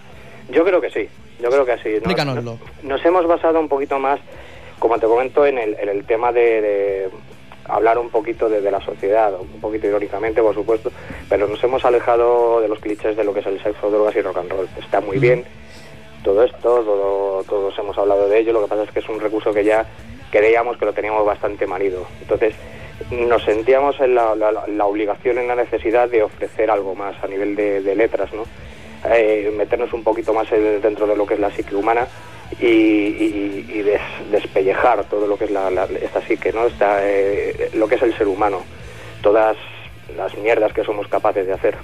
[0.50, 1.06] Yo creo que sí,
[1.42, 1.88] yo creo que sí.
[1.90, 2.58] Nos- Explícanoslo.
[2.82, 4.18] Nos hemos basado un poquito más,
[4.78, 7.10] como te comento, en el, en el tema de, de
[7.72, 10.90] hablar un poquito de, de la sociedad, un poquito irónicamente, por supuesto,
[11.28, 14.20] pero nos hemos alejado de los clichés de lo que es el sexo, drogas y
[14.22, 14.68] rock and roll.
[14.78, 15.44] Está muy bien
[16.22, 19.20] todo esto, todo- todos hemos hablado de ello, lo que pasa es que es un
[19.20, 19.86] recurso que ya
[20.30, 22.06] creíamos que lo teníamos bastante manido.
[22.20, 22.54] Entonces,
[23.10, 27.26] nos sentíamos en la, la- la obligación, en la necesidad de ofrecer algo más a
[27.26, 28.44] nivel de, de letras, ¿no?
[29.14, 32.06] Eh, meternos un poquito más en- dentro de lo que es la psique humana
[32.58, 34.00] y, y- y des-
[34.32, 36.66] despellejar todo lo que es la, la- esta psique, ¿no?
[36.66, 38.62] Esta, eh, lo que es el ser humano,
[39.22, 39.56] todas
[40.16, 41.76] las mierdas que somos capaces de hacer.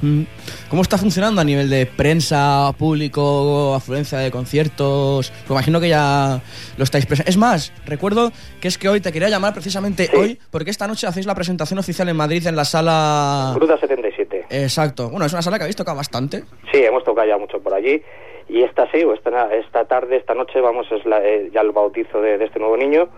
[0.00, 0.22] Mm.
[0.70, 5.32] ¿Cómo está funcionando a nivel de prensa, público, afluencia de conciertos?
[5.48, 6.40] Me imagino que ya
[6.76, 7.30] lo estáis presentando.
[7.30, 8.30] Es más, recuerdo
[8.60, 11.78] que es que hoy te quería llamar precisamente hoy porque esta noche hacéis la presentación
[11.80, 13.52] oficial en Madrid en la sala...
[13.56, 14.46] Gruta 77.
[14.50, 15.10] Exacto.
[15.10, 16.44] Bueno, es una sala que habéis tocado bastante.
[16.70, 18.00] Sí, hemos tocado ya mucho por allí.
[18.48, 21.72] Y esta sí, o esta, esta tarde, esta noche, vamos, es la- eh, ya el
[21.72, 23.08] bautizo de, de este nuevo niño.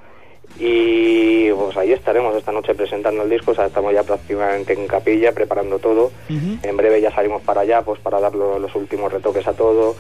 [0.58, 3.52] Y pues ahí estaremos esta noche presentando el disco.
[3.52, 6.10] O sea, estamos ya prácticamente en capilla, preparando todo.
[6.62, 9.94] En breve ya salimos para allá, pues para dar lo- los últimos retoques a todo.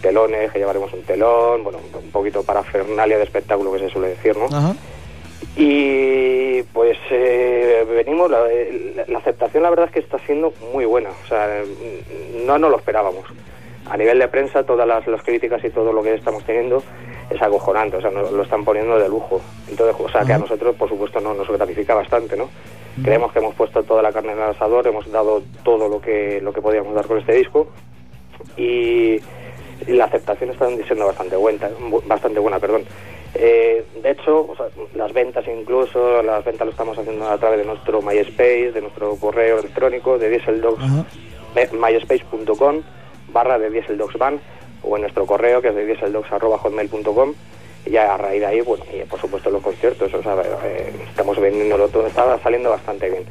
[0.00, 4.08] Telones, que llevaremos un telón, bueno, un poquito para fernalia de espectáculo que se suele
[4.08, 4.44] decir, ¿no?
[4.46, 4.74] Ajá.
[5.56, 10.84] Y pues eh, venimos, la, la- la aceptación la verdad es que está siendo muy
[10.84, 11.62] buena, o sea,
[12.44, 13.24] no nos lo esperábamos.
[13.90, 16.82] A nivel de prensa, todas las, las críticas y todo lo que estamos teniendo
[17.30, 19.40] es acojonante, o sea, nos lo están poniendo de lujo.
[19.68, 22.48] Entonces, o sea, que a nosotros, por supuesto, no, nos gratifica bastante, ¿no?
[23.02, 26.40] Creemos que hemos puesto toda la carne en el asador, hemos dado todo lo que,
[26.40, 27.68] lo que podíamos dar con este disco
[28.56, 29.20] y
[29.86, 32.84] y la aceptación está siendo bastante buena, bu- bastante buena, perdón.
[33.34, 37.58] Eh, de hecho, o sea, las ventas incluso, las ventas lo estamos haciendo a través
[37.58, 40.82] de nuestro MySpace, de nuestro correo electrónico, de dieseldogs,
[41.56, 42.80] eh, myspace.com
[43.28, 44.40] barra de dieseldogsban
[44.82, 47.34] o en nuestro correo que es de dieseldogs.hotmail.com
[47.86, 50.92] y ya a raíz de ahí, bueno, y por supuesto los conciertos, o sea, eh,
[51.08, 53.24] estamos vendiéndolo todo, está saliendo bastante bien.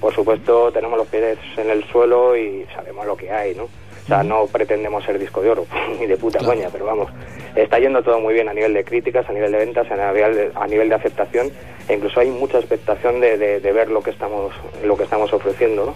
[0.00, 3.64] Por supuesto tenemos los pies en el suelo y sabemos lo que hay, ¿no?
[3.64, 5.66] O sea, no pretendemos ser disco de oro,
[6.00, 7.10] ni de puta coña, pero vamos,
[7.54, 10.34] está yendo todo muy bien a nivel de críticas, a nivel de ventas, a nivel
[10.34, 11.50] de, a nivel de aceptación,
[11.88, 14.52] e incluso hay mucha expectación de, de- de ver lo que estamos,
[14.84, 15.94] lo que estamos ofreciendo, ¿no?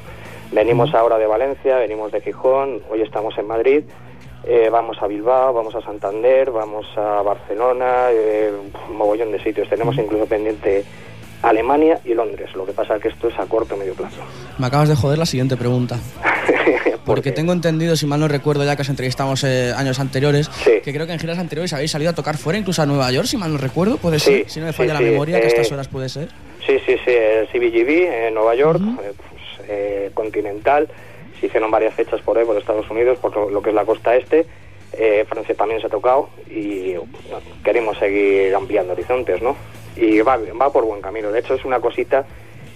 [0.53, 3.84] Venimos ahora de Valencia, venimos de Gijón, hoy estamos en Madrid
[4.42, 8.51] Eh, vamos a Bilbao, vamos a Santander, vamos a Barcelona, eh,
[8.88, 9.68] un mogollón de sitios.
[9.68, 10.82] Tenemos incluso pendiente
[11.42, 12.48] Alemania y Londres.
[12.55, 14.16] Lo que pasa es que esto es a corto o medio plazo.
[14.57, 15.98] Me acabas de joder la siguiente pregunta.
[17.05, 20.90] Porque tengo entendido, si mal no recuerdo, ya que os entrevistamos eh, años anteriores, que
[20.90, 23.36] creo que en giras anteriores habéis salido a tocar fuera, incluso a Nueva York, si
[23.36, 24.51] mal no recuerdo, puede Sí, ser.
[24.51, 26.28] Si no me falla sí, la memoria, que a estas horas puede ser.
[26.66, 28.80] Sí, sí, sí, el CBGB en Nueva York,
[29.70, 30.88] eh, Continental,
[31.38, 34.16] se hicieron varias fechas por ahí, por Estados Unidos, por lo, que es la costa
[34.16, 34.46] este,
[34.92, 36.94] eh, Francia también se ha tocado y
[37.64, 39.56] queremos seguir ampliando horizontes, ¿no?
[39.96, 40.38] Y va,
[40.72, 42.26] por buen camino, de hecho es una cosita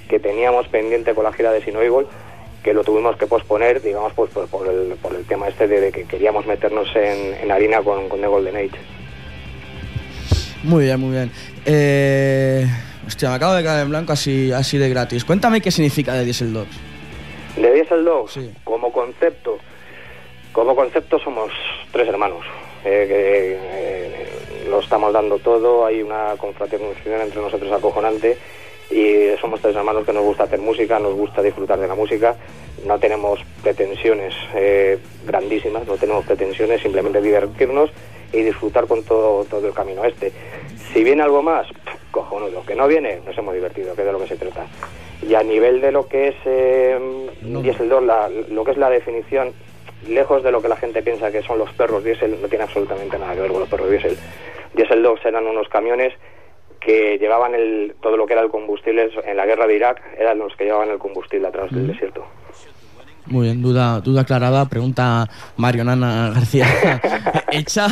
[0.09, 2.07] que teníamos pendiente con la gira de Sinoibol,
[2.63, 6.05] que lo tuvimos que posponer, digamos, pues por, el, por el tema este de, que
[6.05, 8.79] queríamos meternos en, en harina con, con The Golden Age.
[10.63, 11.31] Muy bien, muy bien.
[11.67, 12.67] Eh,
[13.07, 15.25] hostia, me acabo de quedar en blanco así, así de gratis.
[15.25, 16.77] Cuéntame qué significa de Diesel Dogs.
[17.57, 19.59] De Diesel Dogs, como concepto,
[20.53, 21.51] como concepto somos
[21.93, 22.45] tres hermanos.
[22.85, 28.37] eh, que eh, lo estamos dando todo, hay una confraternización entre nosotros acojonante
[28.91, 32.37] y somos tres hermanos que nos gusta hacer música, nos gusta disfrutar de la música,
[32.87, 37.91] no tenemos pretensiones eh, grandísimas, no tenemos pretensiones, simplemente divertirnos
[38.33, 40.33] y disfrutar con todo, todo el camino este.
[40.93, 44.13] Si viene algo más, pff, cojonudo, que no viene, nos hemos divertido, que es de
[44.13, 44.67] lo que se trata.
[45.27, 47.29] Y a nivel de lo que es eh,
[47.63, 49.53] Diesel 2, la- lo que es la definición,
[50.09, 53.19] lejos de lo que la gente piensa que son los perros diésel, no tiene absolutamente
[53.19, 54.17] nada que ver con los perros diésel.
[54.75, 56.13] Diesel Dogs eran unos camiones
[56.81, 60.39] que llevaban el, todo lo que era el combustible en la guerra de Irak, eran
[60.39, 62.27] los que llevaban el combustible a través del desierto.
[63.27, 64.67] Muy bien, duda, duda aclarada.
[64.67, 66.67] Pregunta Marionana García.
[67.51, 67.87] Hecha.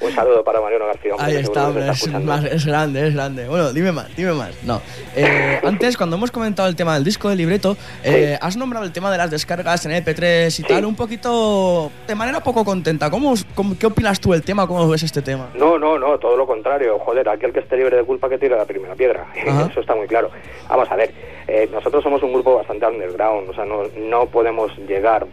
[0.00, 1.14] Un saludo para Mariano García.
[1.14, 3.48] hombre, Ahí está, hombre, es, más- es grande, es grande.
[3.48, 4.50] Bueno, dime más, dime más.
[4.62, 4.80] No.
[5.16, 8.92] Eh, antes, cuando hemos comentado el tema del disco, del libreto, eh, has nombrado el
[8.92, 13.10] tema de las descargas en MP3 y tal, un poquito, de manera poco contenta.
[13.10, 14.66] ¿Cómo, cómo- ¿Qué opinas tú del tema?
[14.68, 15.48] ¿Cómo ves este tema?
[15.54, 16.98] No, no, no, todo lo contrario.
[17.00, 19.26] Joder, aquel que esté libre de culpa que tire la primera piedra.
[19.48, 19.66] Ajá.
[19.70, 20.30] Eso está muy claro.
[20.68, 21.12] Vamos a ver,
[21.50, 25.26] eh, nosotros somos un grupo bastante underground, o sea, no, podemos llegar,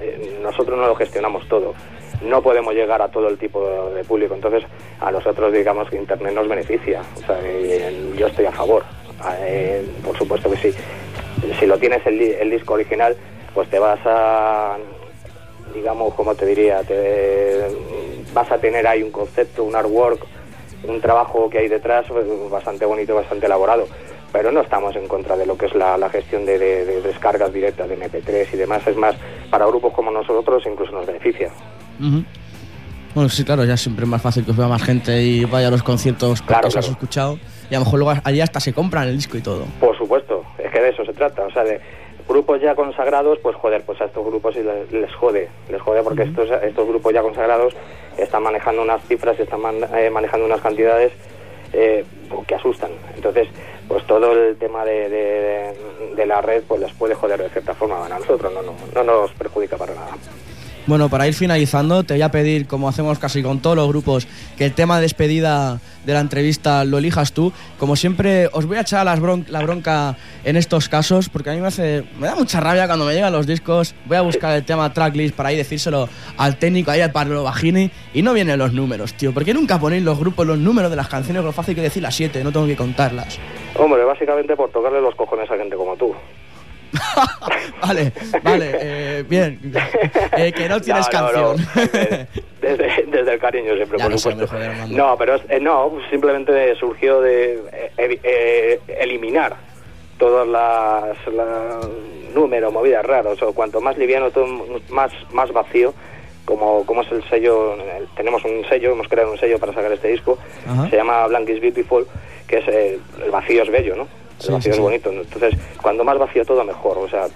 [0.00, 1.74] eh, nosotros no lo gestionamos todo.
[2.22, 4.64] No podemos llegar a todo el tipo de, público, entonces
[5.00, 7.02] a nosotros digamos que Internet nos beneficia.
[7.16, 8.82] O sea, eh, yo estoy a favor,
[10.04, 10.74] por supuesto que sí.
[11.58, 13.16] Si lo tienes el, el disco original,
[13.54, 14.76] pues te vas a,
[15.72, 17.68] digamos, como te diría, te,
[18.32, 20.26] vas a tener ahí un concepto, un artwork,
[20.84, 23.86] un trabajo que hay detrás pues, bastante bonito, bastante elaborado.
[24.32, 27.02] Pero no estamos en contra de lo que es la, la gestión de, de- de
[27.02, 28.86] descargas directas de MP3 y demás.
[28.86, 29.16] Es más,
[29.50, 31.50] para grupos como nosotros incluso nos beneficia.
[33.14, 35.66] Bueno, sí, claro, ya siempre es más fácil que os vea más gente y vaya
[35.68, 36.92] a los conciertos Claro, que os has claro.
[36.92, 37.38] escuchado.
[37.70, 39.64] Y a lo mejor luego allí hasta se compran el disco y todo.
[39.80, 41.42] Por supuesto, es que de eso se trata.
[41.44, 41.80] O sea, de
[42.28, 45.48] grupos ya consagrados, pues joder, pues a estos grupos sí les, les jode.
[45.68, 47.74] Les jode porque estos, estos grupos ya consagrados
[48.16, 51.12] están manejando unas cifras, están man- eh, manejando unas cantidades
[51.72, 52.04] eh,
[52.46, 52.90] que asustan.
[53.16, 53.48] Entonces,
[53.90, 55.74] pues todo el tema de, de-
[56.26, 58.06] la red pues les puede joder de cierta forma.
[58.06, 60.12] A nosotros no, no, no nos perjudica para nada.
[60.86, 64.26] Bueno, para ir finalizando, te voy a pedir, como hacemos casi con todos los grupos,
[64.56, 67.52] que el tema de despedida de la entrevista lo elijas tú.
[67.78, 71.60] Como siempre, os voy a echar las la bronca en estos casos, porque a mí
[71.60, 72.04] me hace.
[72.18, 73.94] Me da mucha rabia cuando me llegan los discos.
[74.06, 77.90] Voy a buscar el tema tracklist para ahí decírselo al técnico, ahí al Pablo Bajini,
[78.14, 79.32] y no vienen los números, tío.
[79.32, 81.44] ¿Por qué nunca ponéis los grupos, los números de las canciones?
[81.44, 83.38] Lo fácil que decir las siete, no tengo que contarlas.
[83.76, 86.14] Hombre, básicamente por tocarle los cojones a gente como tú.
[87.82, 88.12] Vale,
[88.42, 89.58] vale, eh, bien.
[90.36, 91.56] Eh, que no tienes No, no, no.
[91.56, 92.36] canción.
[92.60, 94.46] Desde, desde el cariño siempre, Ya por supuesto.
[94.48, 97.54] joder, no, pero es- eh, no, simplemente surgió de
[97.96, 99.56] eh, eh, eliminar
[100.18, 101.88] todas las, las
[102.34, 104.46] números, movidas raras, o cuanto más liviano, todo
[104.90, 105.94] más, más vacío,
[106.44, 109.90] como, como es el sello, el- tenemos un sello, hemos creado un sello para sacar
[109.92, 110.38] este disco,
[110.68, 110.88] Ajá.
[110.90, 112.06] se llama Blank is Beautiful,
[112.46, 114.06] que es eh, el vacío es bello, ¿no?
[114.40, 114.82] El Sí, vacío sí, es sí.
[114.82, 117.26] bonito, entonces cuando más vacío todo mejor, o sea,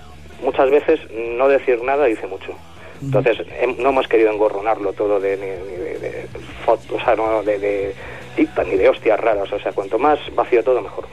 [0.42, 1.00] muchas veces
[1.36, 2.52] no decir nada dice mucho.
[3.02, 6.26] Entonces, hem- no hemos querido engorronarlo todo de, ni, ni de, de
[6.64, 7.94] fotos, o sea, no de, de
[8.66, 9.52] ni de hostias raras.
[9.52, 11.04] O sea, cuanto más vacío todo, mejor.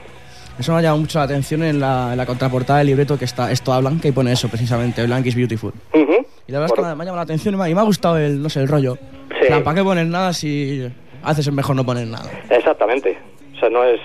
[0.58, 3.24] Eso me ha llamado mucho la atención en la, en la contraportada del libreto que
[3.26, 5.72] está esto a blanca y pone eso precisamente, Blank is beautiful.
[5.94, 7.80] Y la verdad es que me ha llamado la atención y me ha, y me
[7.80, 8.96] ha gustado el, no sé, el rollo.
[9.40, 10.88] En plan, ¿Para qué poner nada si
[11.22, 12.30] haces es mejor no poner nada?
[12.48, 13.18] Exactamente.
[13.56, 14.00] O sea, no es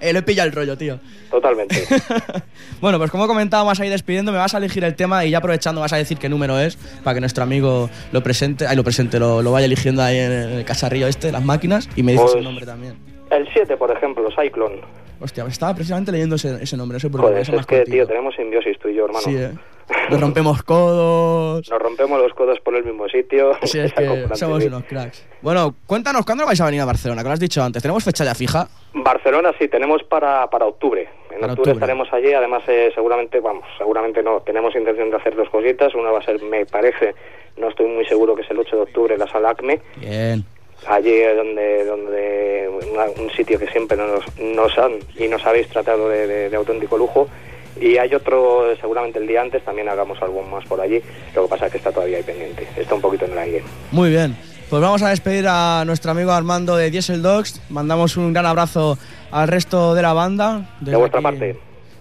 [0.00, 0.98] Eh, le pilla el rollo, tío.
[1.30, 1.76] totalmente.
[2.80, 5.30] Bueno, pues como comentaba, vas a ir despidiendo, me vas a elegir el tema y
[5.30, 8.76] ya aprovechando vas a decir qué número es para que nuestro amigo lo presente, ahí
[8.76, 12.12] lo presente, lo, lo vaya eligiendo ahí en el cacharrillo este, las máquinas, y me
[12.12, 12.96] dices Pues- el nombre también.
[13.30, 14.80] El 7, por ejemplo, Cyclone.
[15.20, 17.26] Hostia, estaba precisamente leyendo ese, ese nombre, no sé por qué.
[17.28, 19.24] Joder, es que, tío, tenemos simbiosis tú y yo, hermano.
[19.24, 19.50] Sí, eh.
[20.10, 21.68] Nos rompemos codos.
[21.70, 23.52] Nos rompemos los codos por el mismo sitio.
[23.62, 25.24] Sí, es que somos unos cracks.
[25.42, 27.22] Bueno, cuéntanos, ¿cuándo vais a venir a Barcelona?
[27.22, 27.82] Que lo has dicho antes.
[27.82, 28.68] ¿Tenemos fecha ya fija?
[28.94, 31.02] Barcelona sí, tenemos para, para octubre.
[31.30, 31.72] En Para octubre, octubre.
[31.72, 35.94] estaremos allí, además eh, seguramente, vamos, seguramente no, tenemos intención de hacer dos cositas.
[35.94, 37.14] Una va a ser, me parece,
[37.58, 39.80] no estoy muy seguro que es el 8 de octubre, la sala ACME.
[39.96, 40.44] Bien.
[40.86, 46.08] Allí donde, donde una- un sitio que siempre nos, nos han y nos habéis tratado
[46.08, 47.28] de, de- de auténtico lujo.
[47.80, 51.00] Y hay otro, eh, seguramente el día antes, también hagamos algo más por allí.
[51.34, 53.62] Lo que pasa es que está todavía ahí pendiente, está un poquito en el aire.
[53.92, 54.36] Muy bien.
[54.70, 57.60] Pues vamos a despedir a nuestro amigo Armando de Diesel Dogs.
[57.70, 58.98] Mandamos un gran abrazo
[59.30, 60.70] al resto de la banda.
[60.80, 61.56] De vuestra aquí, parte.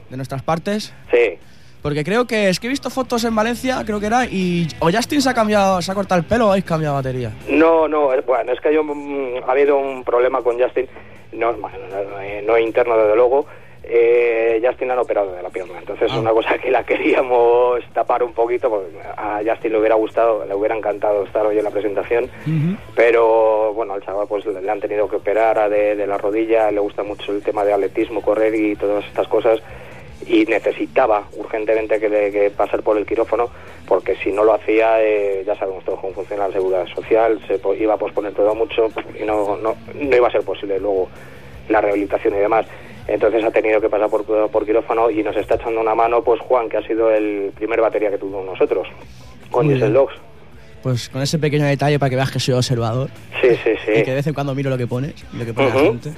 [0.09, 0.93] De nuestras partes.
[1.11, 1.37] Sí.
[1.83, 4.89] Porque creo que es que he visto fotos en Valencia, creo que era, y o
[4.91, 7.31] Justin se ha cambiado, se ha cortado el pelo o habéis cambiado batería.
[7.47, 10.87] No, no, es- bueno, es que yo, mm, ha habido un problema con Justin,
[11.33, 13.45] no, bueno, no, eh, no interno desde luego,
[13.87, 17.81] eh, Justin la han operado de la pierna, entonces es una cosa que la queríamos
[17.93, 21.63] tapar un poquito, porque a Justin le hubiera gustado, le hubiera encantado estar hoy en
[21.63, 22.29] la presentación,
[22.95, 26.71] pero bueno, al chaval pues le han tenido que operar a de, de la rodilla,
[26.71, 29.59] le gusta mucho el tema de atletismo, correr y todas estas cosas.
[30.27, 33.49] Y necesitaba urgentemente que, le- que pasar por el quirófano
[33.85, 37.59] porque si no lo hacía eh, ya sabemos todos cómo funciona la seguridad social se
[37.59, 38.87] po- iba a posponer todo mucho
[39.19, 41.09] y no, no, no iba a ser posible luego
[41.69, 42.65] la rehabilitación y demás
[43.07, 46.39] entonces ha tenido que pasar por, por quirófano y nos está echando una mano pues
[46.41, 48.87] Juan que ha sido el primer batería que tuvimos nosotros
[49.51, 49.93] con Diesel.
[49.93, 50.13] Dogs
[50.83, 53.09] Pues con ese pequeño detalle para que veas que soy observador.
[53.41, 55.53] sí sí sí Y que de vez en cuando miro lo que pones lo que
[55.53, 55.85] pone la Ujú.
[55.85, 56.13] gente.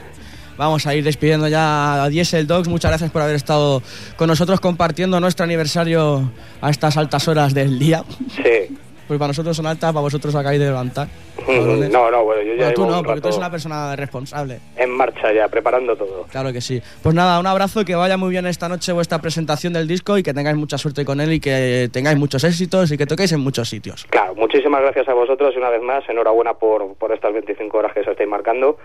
[0.58, 2.68] Vamos a ir despidiendo ya a Diesel Dogs.
[2.68, 3.84] Muchas gracias por haber estado
[4.16, 6.32] con nosotros compartiendo nuestro aniversario
[6.62, 8.04] a estas altas horas del día.
[8.44, 8.76] sí
[9.08, 11.08] Pues para nosotros son altas, para vosotros acabáis de levantar.
[11.46, 11.90] cabrones.
[11.90, 14.60] no no bueno yo ya Bueno, tú no, porque tú eres una persona responsable.
[14.76, 16.82] en marcha ya preparando todo Claro que sí.
[17.02, 20.24] Pues nada, un abrazo, que vaya muy bien esta noche vuestra presentación del disco y
[20.24, 23.40] que tengáis mucha suerte con él y que tengáis muchos éxitos y que toquéis en
[23.40, 24.06] muchos sitios.
[24.10, 27.94] Claro, muchísimas gracias a vosotros y una vez más, enhorabuena por, por estas 25 horas
[27.94, 28.78] que se estáis marcando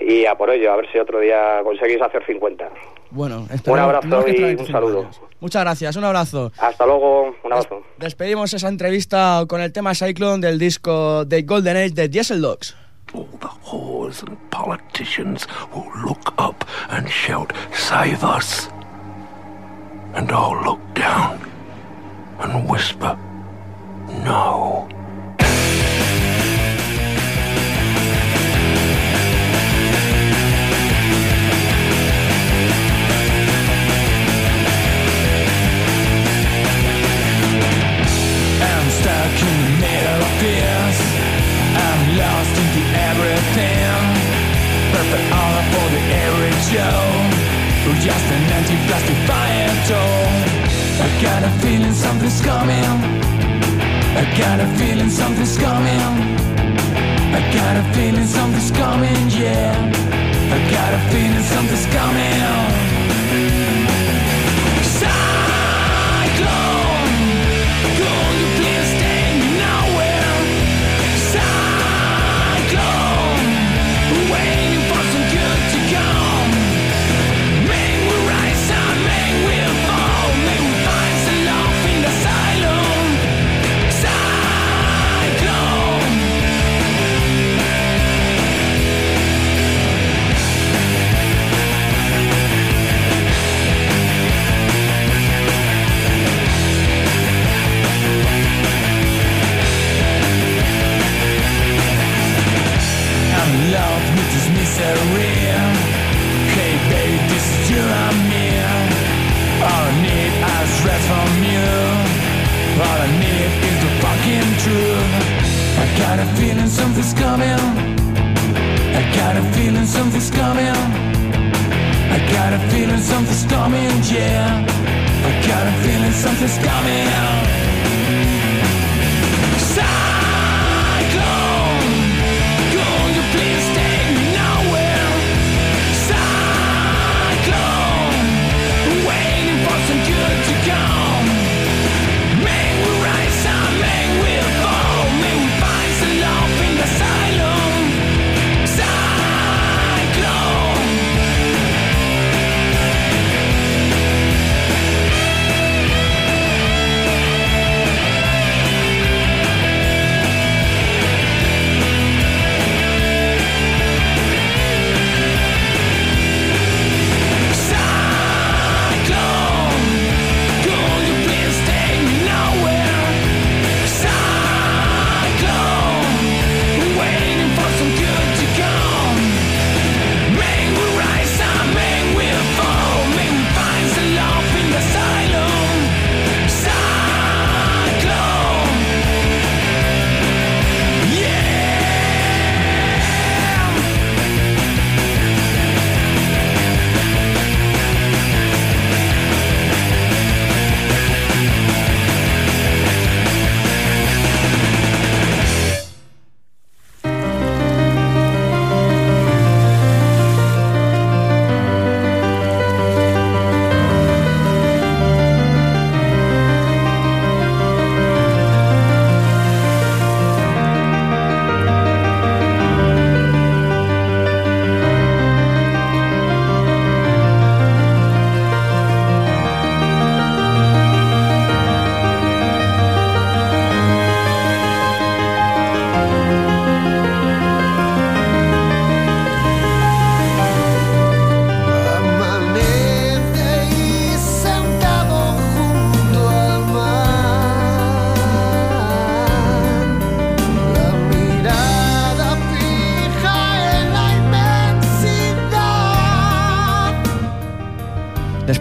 [0.00, 2.68] y a por ello, a ver si otro día conseguís hacer 50.
[3.10, 5.00] Bueno, Un abrazo y un 25 saludo.
[5.00, 5.20] años.
[5.40, 6.52] Muchas gracias, un abrazo.
[6.58, 7.82] Hasta luego, un abrazo.
[7.98, 12.76] Despedimos esa entrevista con el tema Cyclone del disco The Golden Age de Diesel Dogs.
[13.12, 18.68] whores and politicians who look up and shout, Save us!
[20.14, 21.38] And all look down
[22.40, 23.16] and whisper,
[24.24, 24.88] No.
[41.86, 42.54] I'm lost
[43.10, 44.02] everything.
[44.94, 45.26] Perfect
[45.72, 46.02] for the
[46.72, 47.50] Joe.
[48.00, 50.60] Just an empty plastic fire tool.
[51.04, 53.20] I got a feeling something's coming.
[54.16, 56.00] I got a feeling something's coming.
[57.36, 59.76] I got a feeling something's coming, yeah.
[60.54, 62.79] I got a feeling something's coming.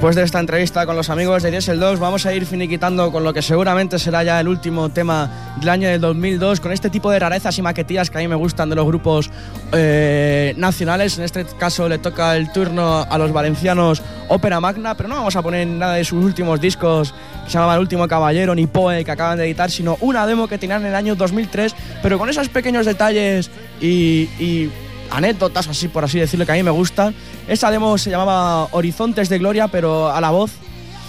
[0.09, 3.23] Después de esta entrevista con los amigos de Diesel 2, vamos a ir finiquitando con
[3.23, 5.29] lo que seguramente será ya el último tema
[5.59, 8.33] del año del 2002, con este tipo de rarezas y maquetillas que a mí me
[8.33, 9.29] gustan de los grupos
[9.71, 11.19] eh, nacionales.
[11.19, 15.35] En este caso le toca el turno a los valencianos Ópera Magna, pero no vamos
[15.35, 19.05] a poner nada de sus últimos discos que se llamaban El Último Caballero ni Poe
[19.05, 22.29] que acaban de editar, sino una demo que tenían en el año 2003, pero con
[22.29, 24.71] esos pequeños detalles y, y
[25.11, 27.15] anécdotas, así por así decirlo, que a mí me gustan.
[27.47, 30.51] Esa demo se llamaba Horizontes de Gloria, pero a la voz.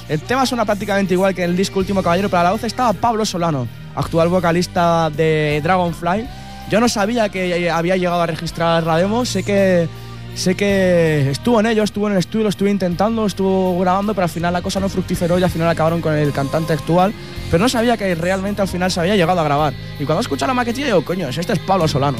[0.09, 2.92] El tema suena prácticamente igual que el disco Último Caballero, pero a la voz estaba
[2.92, 6.26] Pablo Solano, actual vocalista de Dragonfly.
[6.68, 9.88] Yo no sabía que había llegado a registrar la demo, sé que
[10.34, 14.24] sé que estuvo en ello, estuvo en el estudio, lo estuve intentando, estuvo grabando, pero
[14.24, 17.12] al final la cosa no fructiferó y al final acabaron con el cantante actual.
[17.51, 19.74] Pero no sabía que realmente al final se había llegado a grabar.
[19.98, 22.18] Y cuando escuché la maquetilla digo, coño, este es Pablo Solano,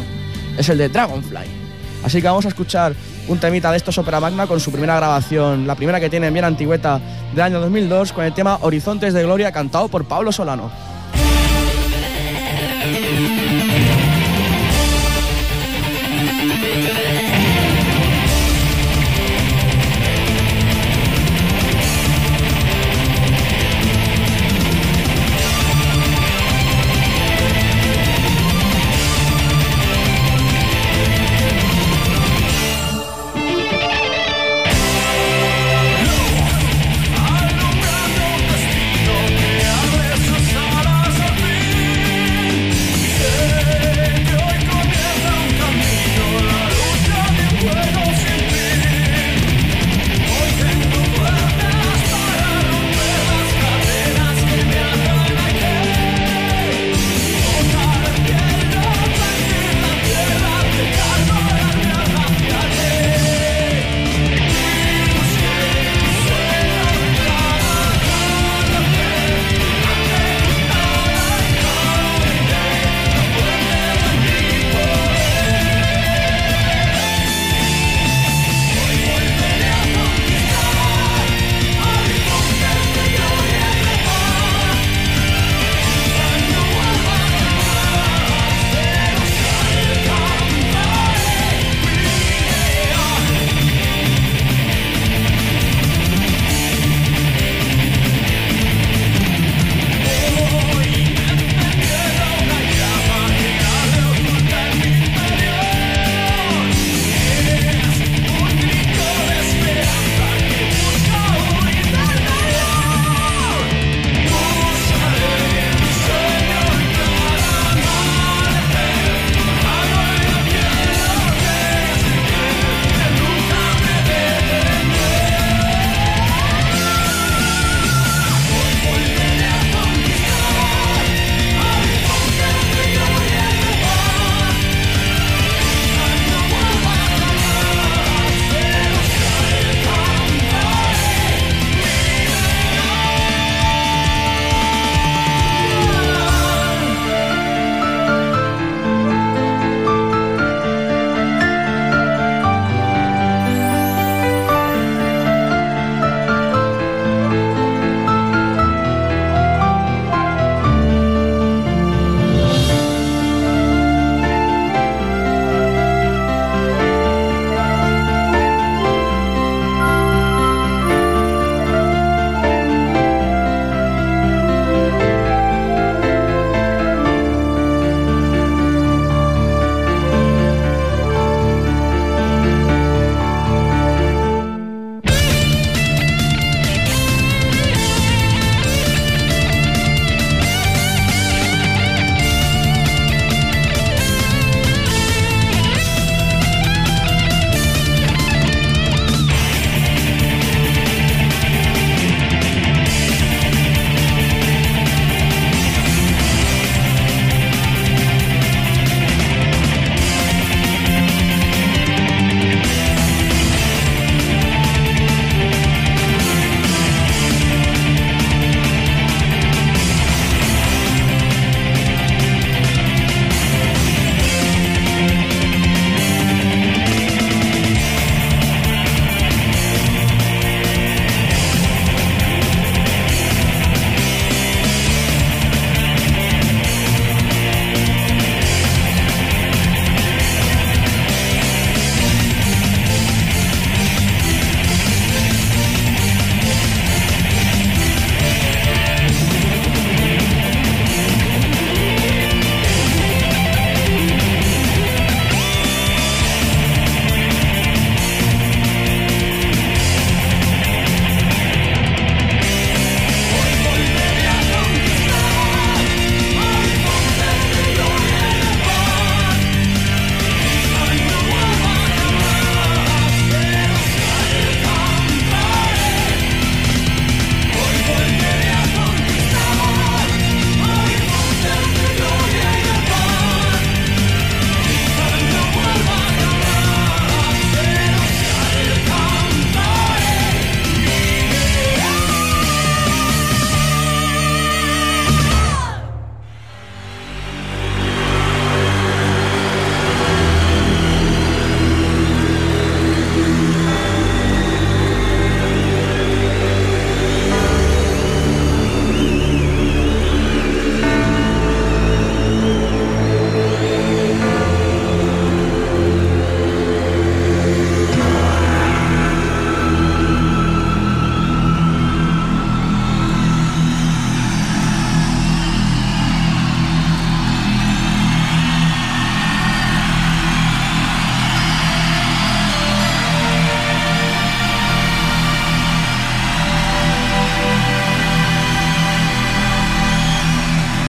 [0.57, 1.60] es el de Dragonfly.
[2.05, 2.95] Así que vamos a escuchar
[3.29, 6.45] un temita de estos Opera Magna con su primera grabación, la primera que tienen bien
[6.45, 7.01] antigüeta
[7.33, 10.71] del año 2002, con el tema Horizontes de Gloria, cantado por Pablo Solano.